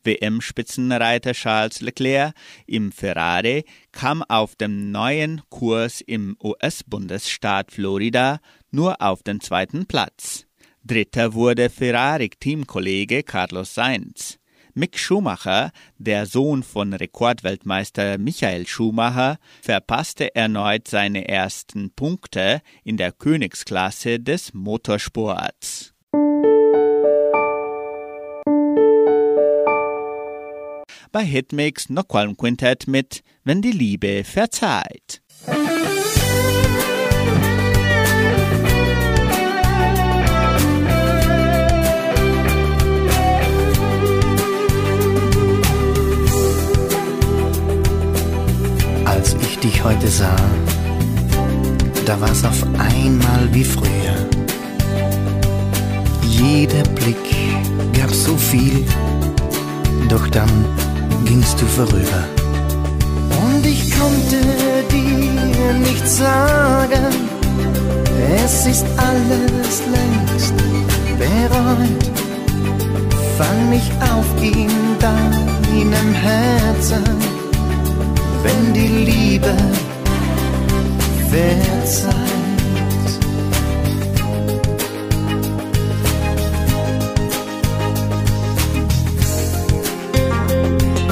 WM-Spitzenreiter 0.03 1.33
Charles 1.33 1.81
Leclerc 1.81 2.33
im 2.65 2.91
Ferrari 2.91 3.65
kam 3.91 4.23
auf 4.23 4.55
dem 4.55 4.91
neuen 4.91 5.43
Kurs 5.49 6.01
im 6.01 6.35
US-Bundesstaat 6.43 7.71
Florida 7.71 8.39
nur 8.71 8.99
auf 8.99 9.21
den 9.21 9.41
zweiten 9.41 9.85
Platz. 9.85 10.47
Dritter 10.83 11.35
wurde 11.35 11.69
Ferrari-Teamkollege 11.69 13.21
Carlos 13.21 13.75
Sainz. 13.75 14.40
Mick 14.73 14.97
Schumacher, 14.97 15.71
der 15.97 16.25
Sohn 16.25 16.63
von 16.63 16.93
Rekordweltmeister 16.93 18.17
Michael 18.17 18.67
Schumacher, 18.67 19.37
verpasste 19.61 20.35
erneut 20.35 20.87
seine 20.87 21.27
ersten 21.27 21.91
Punkte 21.91 22.61
in 22.83 22.97
der 22.97 23.11
Königsklasse 23.11 24.19
des 24.19 24.53
Motorsports. 24.53 25.93
Bei 31.11 31.23
Hitmix 31.25 31.89
Noqualm 31.89 32.37
Quintett 32.37 32.87
mit 32.87 33.23
Wenn 33.43 33.61
die 33.61 33.71
Liebe 33.71 34.23
verzeiht. 34.23 35.21
Heute 49.91 50.07
sah, 50.07 50.35
da 52.05 52.19
war's 52.21 52.43
auf 52.45 52.63
einmal 52.77 53.43
wie 53.51 53.63
früher. 53.63 54.17
Jeder 56.23 56.83
Blick 56.95 57.25
gab 57.97 58.11
so 58.11 58.37
viel, 58.37 58.85
doch 60.07 60.27
dann 60.29 60.49
gingst 61.25 61.59
du 61.61 61.65
vorüber. 61.65 62.23
Und 63.43 63.65
ich 63.65 63.91
konnte 63.99 64.39
dir 64.91 65.73
nicht 65.73 66.07
sagen, 66.07 67.05
es 68.43 68.67
ist 68.67 68.85
alles 68.97 69.73
längst 69.95 70.53
bereut. 71.19 72.03
Fang 73.37 73.69
mich 73.69 73.91
auf 74.11 74.27
in 74.41 74.69
deinem 74.99 76.13
Herzen 76.13 77.30
wenn 78.43 78.73
die 78.73 78.87
Liebe 78.87 79.53
verzeiht. 81.29 82.15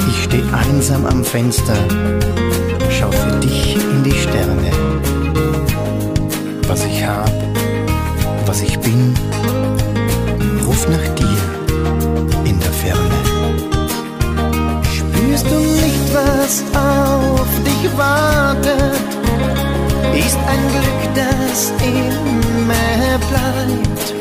Ich 0.08 0.24
steh 0.24 0.42
einsam 0.52 1.06
am 1.06 1.24
Fenster, 1.24 1.76
schau 2.90 3.10
für 3.10 3.36
dich 3.40 3.76
in 3.76 4.02
die 4.02 4.12
Sterne. 4.12 4.70
Was 6.68 6.84
ich 6.84 7.04
hab, 7.04 7.32
was 8.46 8.62
ich 8.62 8.78
bin, 8.78 9.14
ruf 10.64 10.86
nach 10.88 11.14
dir 11.14 11.40
in 12.44 12.58
der 12.60 12.72
Ferne. 12.72 13.20
Spürst 14.92 15.46
du 15.50 15.58
nicht, 15.58 16.14
was 16.14 16.62
wartet? 17.96 19.00
Ist 20.14 20.38
ein 20.48 20.62
Glück, 20.72 21.02
das 21.14 21.72
immer 21.82 23.18
bleibt. 23.30 24.14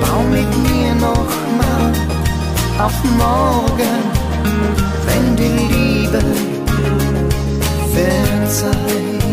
Bau 0.00 0.22
mit 0.30 0.50
mir 0.66 0.94
noch 0.94 1.32
mal 1.60 1.92
auf 2.84 2.94
morgen, 3.16 3.98
wenn 5.06 5.36
die 5.36 5.52
Liebe 5.72 6.22
verzeiht. 7.92 9.27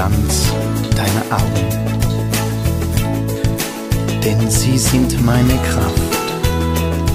Glanz 0.00 0.48
deiner 0.96 1.24
Augen. 1.30 1.68
Denn 4.24 4.50
sie 4.50 4.78
sind 4.78 5.22
meine 5.26 5.58
Kraft, 5.68 6.12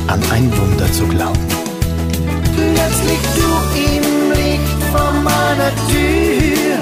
an 0.06 0.22
ein 0.32 0.56
Wunder 0.56 0.92
zu 0.92 1.08
glauben. 1.08 1.48
Plötzlich 2.54 3.20
du 3.38 3.48
im 3.76 4.32
Licht 4.34 4.84
vor 4.92 5.14
meiner 5.14 5.72
Tür, 5.90 6.78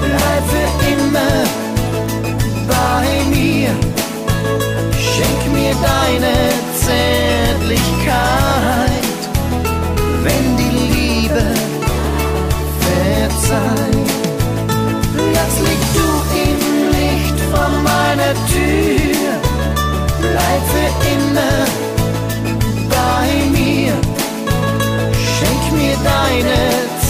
bleib 0.00 0.44
für 0.50 0.70
immer 0.90 1.34
bei 2.66 3.06
mir. 3.30 3.70
Schenk 4.98 5.40
mir 5.52 5.74
deine 5.92 6.34
Zärtlichkeit, 6.84 9.20
wenn 10.24 10.44
die 10.56 10.74
Liebe 10.94 11.44
verzeiht. 12.80 13.91
Meiner 18.14 18.34
Tür, 18.46 19.32
bleib 20.20 20.62
für 20.72 20.90
immer 21.14 21.56
bei 22.90 23.28
mir. 23.50 23.94
Schenk 25.32 25.64
mir 25.72 25.96
deine 26.04 26.60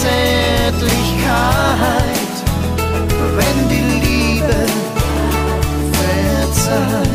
Zärtlichkeit, 0.01 2.33
wenn 3.37 3.57
die 3.69 3.85
Liebe 4.05 4.59
verzeiht. 5.91 7.12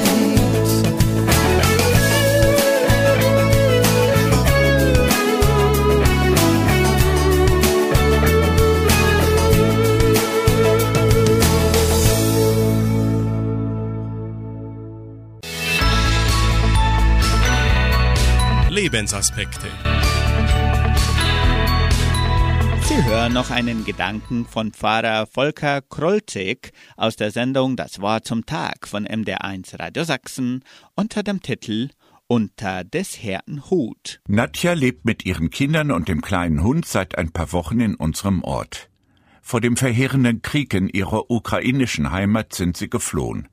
Lebensaspekte. 18.89 19.66
Sie 22.80 23.05
hören 23.05 23.34
noch 23.34 23.51
einen 23.51 23.84
Gedanken 23.84 24.47
von 24.47 24.72
Pfarrer 24.72 25.26
Volker 25.26 25.82
Krolzig 25.82 26.72
aus 26.97 27.16
der 27.16 27.30
Sendung 27.30 27.76
Das 27.76 28.01
Wort 28.01 28.24
zum 28.26 28.47
Tag 28.47 28.89
von 28.89 29.07
MDR1 29.07 29.78
Radio 29.78 30.05
Sachsen 30.05 30.64
unter 30.95 31.22
dem 31.22 31.43
Titel 31.43 31.91
Unter 32.28 32.82
des 32.82 33.22
Herrn 33.22 33.68
Hut. 33.68 34.22
Nadja 34.26 34.72
lebt 34.72 35.05
mit 35.05 35.26
ihren 35.26 35.51
Kindern 35.51 35.91
und 35.91 36.09
dem 36.09 36.22
kleinen 36.22 36.62
Hund 36.62 36.86
seit 36.86 37.18
ein 37.18 37.30
paar 37.30 37.53
Wochen 37.53 37.80
in 37.80 37.95
unserem 37.95 38.43
Ort. 38.43 38.89
Vor 39.43 39.61
dem 39.61 39.76
verheerenden 39.76 40.41
Krieg 40.41 40.72
in 40.72 40.89
ihrer 40.89 41.30
ukrainischen 41.30 42.11
Heimat 42.11 42.55
sind 42.55 42.78
sie 42.78 42.89
geflohen. 42.89 43.49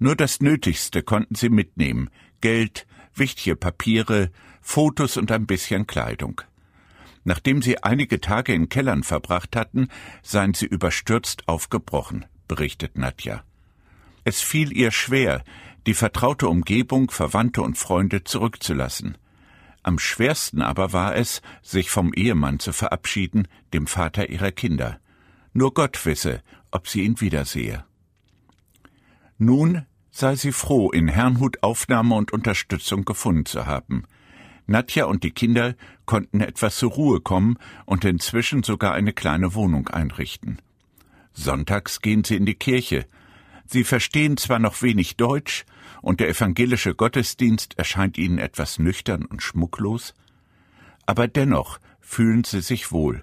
Nur 0.00 0.16
das 0.16 0.40
Nötigste 0.40 1.04
konnten 1.04 1.36
sie 1.36 1.50
mitnehmen 1.50 2.10
Geld, 2.40 2.84
wichtige 3.14 3.54
Papiere, 3.54 4.30
Fotos 4.68 5.16
und 5.16 5.30
ein 5.30 5.46
bisschen 5.46 5.86
Kleidung. 5.86 6.42
Nachdem 7.22 7.62
sie 7.62 7.84
einige 7.84 8.20
Tage 8.20 8.52
in 8.52 8.68
Kellern 8.68 9.04
verbracht 9.04 9.54
hatten, 9.54 9.88
seien 10.22 10.54
sie 10.54 10.66
überstürzt 10.66 11.46
aufgebrochen, 11.46 12.26
berichtet 12.48 12.98
Nadja. 12.98 13.44
Es 14.24 14.42
fiel 14.42 14.76
ihr 14.76 14.90
schwer, 14.90 15.44
die 15.86 15.94
vertraute 15.94 16.48
Umgebung, 16.48 17.12
Verwandte 17.12 17.62
und 17.62 17.78
Freunde 17.78 18.24
zurückzulassen. 18.24 19.16
Am 19.84 20.00
schwersten 20.00 20.60
aber 20.60 20.92
war 20.92 21.14
es, 21.14 21.42
sich 21.62 21.88
vom 21.88 22.12
Ehemann 22.12 22.58
zu 22.58 22.72
verabschieden, 22.72 23.46
dem 23.72 23.86
Vater 23.86 24.28
ihrer 24.28 24.50
Kinder. 24.50 24.98
Nur 25.52 25.72
Gott 25.74 26.04
wisse, 26.04 26.42
ob 26.72 26.88
sie 26.88 27.02
ihn 27.02 27.20
wiedersehe. 27.20 27.84
Nun 29.38 29.86
sei 30.10 30.34
sie 30.34 30.52
froh, 30.52 30.90
in 30.90 31.06
Herrnhut 31.06 31.62
Aufnahme 31.62 32.16
und 32.16 32.32
Unterstützung 32.32 33.04
gefunden 33.04 33.46
zu 33.46 33.64
haben. 33.66 34.02
Nadja 34.66 35.04
und 35.04 35.22
die 35.22 35.30
Kinder 35.30 35.74
konnten 36.04 36.40
etwas 36.40 36.76
zur 36.76 36.92
Ruhe 36.92 37.20
kommen 37.20 37.58
und 37.84 38.04
inzwischen 38.04 38.62
sogar 38.62 38.92
eine 38.92 39.12
kleine 39.12 39.54
Wohnung 39.54 39.88
einrichten. 39.88 40.60
Sonntags 41.32 42.00
gehen 42.00 42.24
sie 42.24 42.36
in 42.36 42.46
die 42.46 42.54
Kirche. 42.54 43.06
Sie 43.66 43.84
verstehen 43.84 44.36
zwar 44.36 44.58
noch 44.58 44.82
wenig 44.82 45.16
Deutsch, 45.16 45.64
und 46.02 46.20
der 46.20 46.28
evangelische 46.28 46.94
Gottesdienst 46.94 47.78
erscheint 47.78 48.16
ihnen 48.16 48.38
etwas 48.38 48.78
nüchtern 48.78 49.24
und 49.24 49.42
schmucklos, 49.42 50.14
aber 51.04 51.26
dennoch 51.26 51.80
fühlen 52.00 52.44
sie 52.44 52.60
sich 52.60 52.92
wohl, 52.92 53.22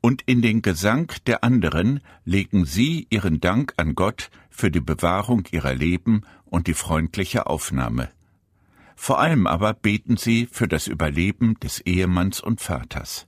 und 0.00 0.22
in 0.26 0.42
den 0.42 0.60
Gesang 0.60 1.12
der 1.26 1.44
anderen 1.44 2.00
legen 2.24 2.64
sie 2.64 3.06
ihren 3.10 3.40
Dank 3.40 3.74
an 3.76 3.94
Gott 3.94 4.30
für 4.50 4.70
die 4.70 4.80
Bewahrung 4.80 5.44
ihrer 5.50 5.74
Leben 5.74 6.22
und 6.44 6.66
die 6.66 6.74
freundliche 6.74 7.46
Aufnahme. 7.46 8.10
Vor 8.96 9.20
allem 9.20 9.46
aber 9.46 9.74
beten 9.74 10.16
sie 10.16 10.48
für 10.50 10.68
das 10.68 10.86
Überleben 10.86 11.58
des 11.60 11.80
Ehemanns 11.80 12.40
und 12.40 12.60
Vaters. 12.60 13.26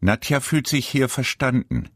Nadja 0.00 0.40
fühlt 0.40 0.66
sich 0.66 0.88
hier 0.88 1.08
verstanden. 1.08 1.88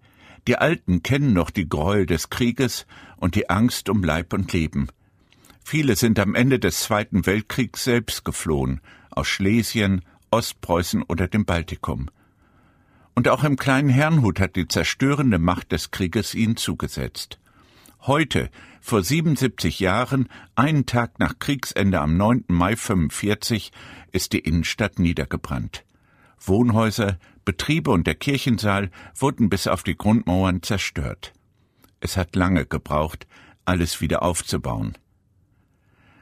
Die 0.47 0.57
Alten 0.57 1.03
kennen 1.03 1.33
noch 1.33 1.51
die 1.51 1.69
Gräuel 1.69 2.07
des 2.07 2.31
Krieges 2.31 2.87
und 3.17 3.35
die 3.35 3.51
Angst 3.51 3.89
um 3.89 4.05
Leib 4.05 4.33
und 4.33 4.53
Leben. 4.53 4.89
Viele 5.65 5.97
sind 5.97 6.21
am 6.21 6.37
Ende 6.37 6.61
des 6.61 6.81
Zweiten 6.81 7.27
Weltkriegs 7.27 7.83
selbst 7.83 8.25
geflohen, 8.25 8.81
aus 9.11 9.27
Schlesien, 9.27 10.03
Ostpreußen 10.31 11.03
oder 11.03 11.27
dem 11.27 11.45
Baltikum. 11.45 12.09
Und 13.17 13.27
auch 13.27 13.43
im 13.43 13.57
kleinen 13.57 13.89
Herrnhut 13.89 14.39
hat 14.39 14.55
die 14.55 14.69
zerstörende 14.69 15.41
Macht 15.41 15.73
des 15.73 15.91
Krieges 15.91 16.35
ihnen 16.35 16.57
zugesetzt. 16.57 17.41
Heute, 18.03 18.51
vor 18.81 19.03
77 19.03 19.81
Jahren, 19.81 20.29
einen 20.55 20.87
Tag 20.87 21.19
nach 21.19 21.39
Kriegsende 21.39 22.01
am 22.01 22.17
9. 22.17 22.45
Mai 22.49 22.77
45, 22.77 23.73
ist 24.13 24.33
die 24.33 24.39
Innenstadt 24.39 24.99
niedergebrannt. 24.99 25.85
Wohnhäuser, 26.39 27.19
Betriebe 27.45 27.91
und 27.91 28.07
der 28.07 28.15
Kirchensaal 28.15 28.91
wurden 29.17 29.49
bis 29.49 29.67
auf 29.67 29.83
die 29.83 29.97
Grundmauern 29.97 30.63
zerstört. 30.63 31.33
Es 31.99 32.17
hat 32.17 32.37
lange 32.37 32.67
gebraucht, 32.67 33.27
alles 33.65 34.01
wieder 34.01 34.23
aufzubauen. 34.23 34.97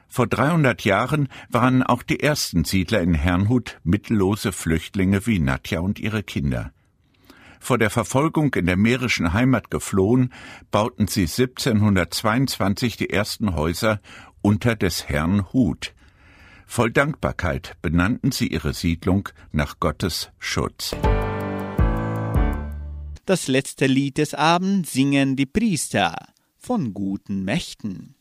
Vor 0.07 0.27
300 0.27 0.83
Jahren 0.83 1.27
waren 1.49 1.83
auch 1.83 2.01
die 2.01 2.21
ersten 2.21 2.63
Siedler 2.63 3.01
in 3.01 3.13
Herrnhut 3.13 3.79
mittellose 3.83 4.51
Flüchtlinge 4.51 5.27
wie 5.27 5.39
Nadja 5.39 5.81
und 5.81 5.99
ihre 5.99 6.23
Kinder 6.23 6.71
vor 7.59 7.77
der 7.77 7.89
Verfolgung 7.89 8.53
in 8.53 8.65
der 8.65 8.77
mährischen 8.77 9.33
Heimat 9.33 9.71
geflohen, 9.71 10.33
bauten 10.71 11.07
sie 11.07 11.23
1722 11.23 12.97
die 12.97 13.09
ersten 13.09 13.55
Häuser 13.55 13.99
unter 14.41 14.75
des 14.75 15.09
Herrn 15.09 15.51
Hut. 15.53 15.93
Voll 16.65 16.91
Dankbarkeit 16.91 17.77
benannten 17.81 18.31
sie 18.31 18.47
ihre 18.47 18.73
Siedlung 18.73 19.29
nach 19.51 19.79
Gottes 19.79 20.31
Schutz. 20.39 20.95
Das 23.25 23.47
letzte 23.47 23.87
Lied 23.87 24.17
des 24.17 24.33
Abends 24.33 24.93
singen 24.93 25.35
die 25.35 25.47
Priester 25.47 26.15
von 26.57 26.93
guten 26.93 27.43
Mächten. 27.43 28.14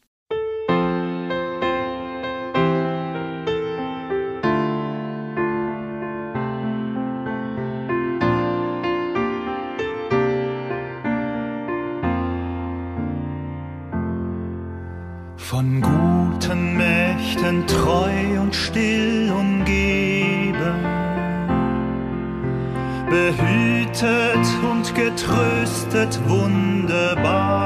Von 15.64 15.80
guten 15.80 16.76
Mächten 16.76 17.66
treu 17.66 18.40
und 18.40 18.54
still 18.54 19.32
umgeben, 19.32 20.84
behütet 23.08 24.46
und 24.70 24.94
getröstet 24.94 26.20
wunderbar. 26.28 27.64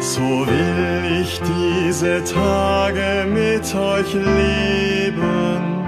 So 0.00 0.46
will 0.46 1.20
ich 1.22 1.40
diese 1.40 2.22
Tage 2.24 3.26
mit 3.32 3.74
euch 3.74 4.14
leben 4.14 5.84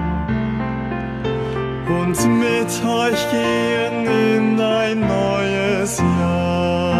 und 1.87 2.17
mit 2.39 2.83
euch 2.85 3.31
gehen 3.31 4.05
in 4.05 4.59
ein 4.59 4.99
neues 5.01 5.99
Jahr 5.99 6.96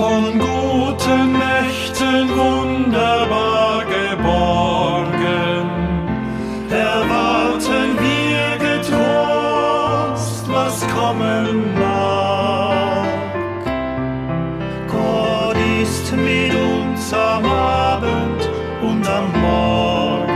von 0.00 0.38
guten 0.38 1.32
Mächten 1.32 2.30
wunderbar 2.30 3.84
geborgen, 3.84 5.68
erwarten 6.70 7.88
wir 8.04 8.46
getrost, 8.68 10.44
was 10.48 10.86
kommen 10.96 11.74
mag. 11.78 13.08
Gott 14.88 15.58
ist 15.82 16.06
mit 16.16 16.54
uns 16.54 17.12
am 17.12 17.44
Abend 17.44 18.48
und 18.80 19.06
am 19.06 19.26
Morgen 19.48 20.32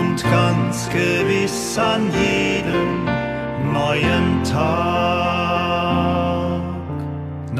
und 0.00 0.18
ganz 0.30 0.88
gewiss 0.88 1.78
an 1.78 2.10
jedem 2.10 3.04
neuen 3.70 4.42
Tag. 4.44 4.91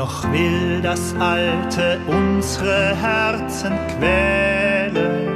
Noch 0.02 0.32
will 0.32 0.80
das 0.82 1.14
Alte 1.20 2.00
unsere 2.08 2.96
Herzen 2.96 3.72
quälen, 3.94 5.28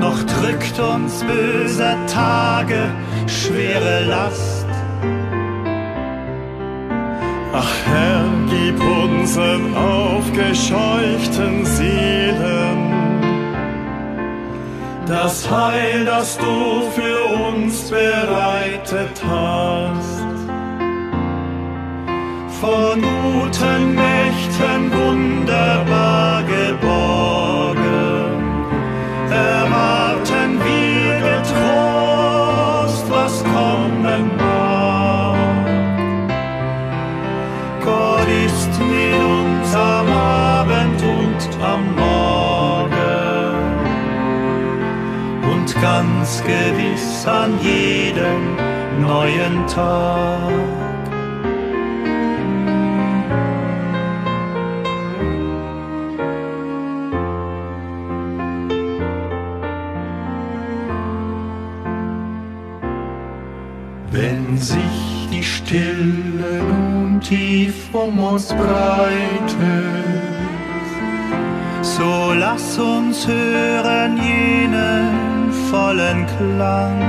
noch 0.00 0.20
drückt 0.24 0.76
uns 0.80 1.22
böser 1.22 1.94
Tage 2.08 2.90
schwere 3.28 4.04
Last. 4.06 4.66
Ach 7.52 7.74
Herr, 7.86 8.24
gib 8.48 8.80
unseren 8.80 9.72
aufgescheuchten 9.76 11.64
Seelen 11.64 12.90
das 15.06 15.48
Heil, 15.48 16.04
das 16.04 16.36
du 16.36 16.82
für 16.96 17.48
uns 17.48 17.90
bereitet 17.90 19.22
hast 19.24 20.29
von 22.60 23.00
guten 23.00 23.94
Mächten 23.94 24.92
wunderbar 24.92 26.42
geborgen, 26.42 27.80
erwarten 29.30 30.60
wir 30.66 31.20
getrost, 31.30 33.04
was 33.08 33.42
kommen 33.44 34.30
mag. 34.36 35.36
Gott 37.82 38.28
ist 38.46 38.72
mit 38.78 39.14
uns 39.14 39.74
am 39.74 40.08
Abend 40.12 41.02
und 41.02 41.48
am 41.64 41.94
Morgen 41.96 42.90
und 45.50 45.80
ganz 45.80 46.42
gewiss 46.42 47.26
an 47.26 47.58
jedem 47.62 48.56
neuen 49.00 49.66
Tag. 49.66 50.79
Sich 64.62 65.28
die 65.32 65.42
Stille 65.42 66.62
nun 66.62 67.20
tief 67.20 67.94
um 67.94 68.18
uns 68.18 68.48
breitet. 68.52 69.50
So 71.82 72.32
lass 72.34 72.78
uns 72.78 73.26
hören 73.26 74.16
jenen 74.16 75.52
vollen 75.70 76.26
Klang 76.36 77.00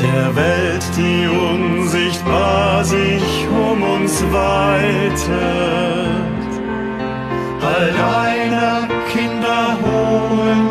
der 0.00 0.34
Welt, 0.36 0.84
die 0.96 1.26
unsichtbar 1.28 2.84
sich 2.84 3.46
um 3.48 3.82
uns 3.82 4.22
weitet. 4.32 5.30
All 7.62 7.92
deiner 7.92 8.88
Kinder 9.12 9.76
hohen 9.82 10.69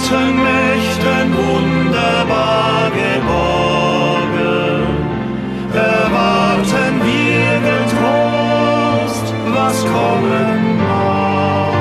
guten 0.00 0.42
Mächten 0.42 1.28
wunderbar 1.36 2.90
geborgen. 2.90 4.40
Erwarten 5.74 6.94
wir 7.04 7.60
getrost, 7.70 9.26
was 9.54 9.84
kommen 9.84 10.78
mag. 10.78 11.74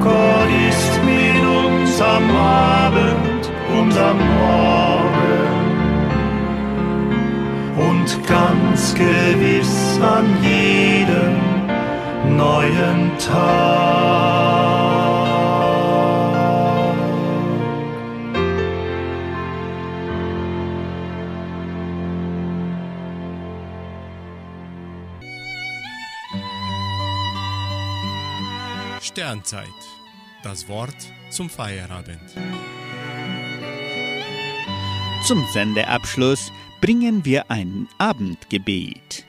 Gott 0.00 0.50
ist 0.68 0.94
mit 1.04 1.44
uns 1.64 1.92
am 2.00 2.26
Abend 2.36 3.42
und 3.78 3.94
am 3.98 4.18
Morgen 4.38 5.50
und 7.88 8.08
ganz 8.26 8.94
gewiss 8.94 10.00
an 10.00 10.26
jedem 10.42 11.36
neuen 12.36 13.00
Tag. 13.18 14.01
Sternzeit. 29.42 29.66
Das 30.44 30.68
Wort 30.68 30.94
zum 31.30 31.50
Feierabend. 31.50 32.20
Zum 35.26 35.44
Sendeabschluss 35.52 36.52
bringen 36.80 37.24
wir 37.24 37.50
ein 37.50 37.88
Abendgebet. 37.98 39.24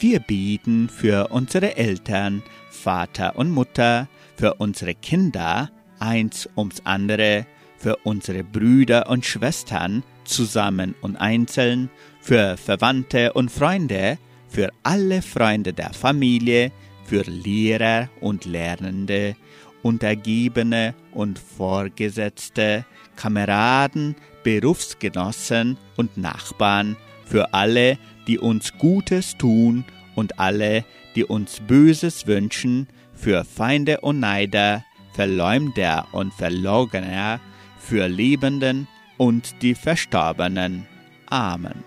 Wir 0.00 0.20
beten 0.20 0.88
für 0.88 1.28
unsere 1.30 1.76
Eltern, 1.76 2.42
Vater 2.70 3.36
und 3.36 3.50
Mutter, 3.50 4.08
für 4.36 4.54
unsere 4.54 4.94
Kinder, 4.94 5.70
eins 6.00 6.48
ums 6.56 6.82
andere, 6.84 7.46
für 7.78 7.96
unsere 8.04 8.42
Brüder 8.42 9.08
und 9.08 9.24
Schwestern, 9.24 10.02
zusammen 10.24 10.94
und 11.02 11.16
einzeln, 11.16 11.88
für 12.20 12.56
Verwandte 12.56 13.32
und 13.34 13.50
Freunde, 13.50 14.18
für 14.48 14.70
alle 14.82 15.22
Freunde 15.22 15.72
der 15.72 15.92
Familie, 15.92 16.72
für 17.04 17.22
Lehrer 17.22 18.08
und 18.20 18.44
Lernende, 18.44 19.36
Untergebene 19.82 20.94
und 21.12 21.38
Vorgesetzte, 21.38 22.86
Kameraden, 23.16 24.16
Berufsgenossen 24.42 25.76
und 25.96 26.16
Nachbarn, 26.16 26.96
für 27.24 27.54
alle, 27.54 27.98
die 28.26 28.38
uns 28.38 28.72
Gutes 28.78 29.36
tun 29.36 29.84
und 30.14 30.38
alle, 30.38 30.84
die 31.14 31.24
uns 31.24 31.60
Böses 31.60 32.26
wünschen, 32.26 32.88
für 33.14 33.44
Feinde 33.44 34.00
und 34.00 34.20
Neider, 34.20 34.84
Verleumder 35.14 36.08
und 36.12 36.34
Verlogener, 36.34 37.40
für 37.78 38.08
Lebenden 38.08 38.88
und 39.16 39.62
die 39.62 39.74
Verstorbenen. 39.74 40.86
Amen. 41.26 41.84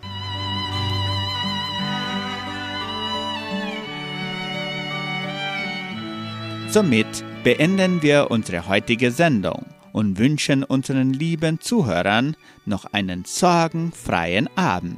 Somit 6.70 7.24
beenden 7.46 8.02
wir 8.02 8.30
unsere 8.30 8.68
heutige 8.68 9.12
Sendung 9.12 9.66
und 9.94 10.20
wünschen 10.20 10.66
unseren 10.66 11.14
lieben 11.14 11.62
Zuhörern 11.62 12.36
noch 12.66 12.86
einen 12.92 13.24
sorgenfreien 13.26 14.50
Abend. 14.58 14.98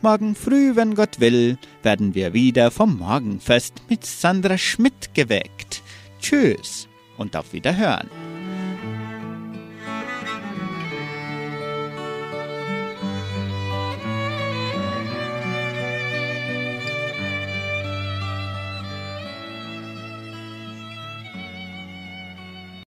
Morgen 0.00 0.34
früh, 0.34 0.74
wenn 0.74 0.94
Gott 0.94 1.20
will, 1.20 1.58
werden 1.82 2.14
wir 2.14 2.32
wieder 2.32 2.70
vom 2.70 2.98
Morgenfest 2.98 3.82
mit 3.90 4.06
Sandra 4.06 4.56
Schmidt 4.56 5.14
geweckt. 5.14 5.82
Tschüss 6.18 6.88
und 7.18 7.36
auf 7.36 7.52
Wiederhören. 7.52 8.08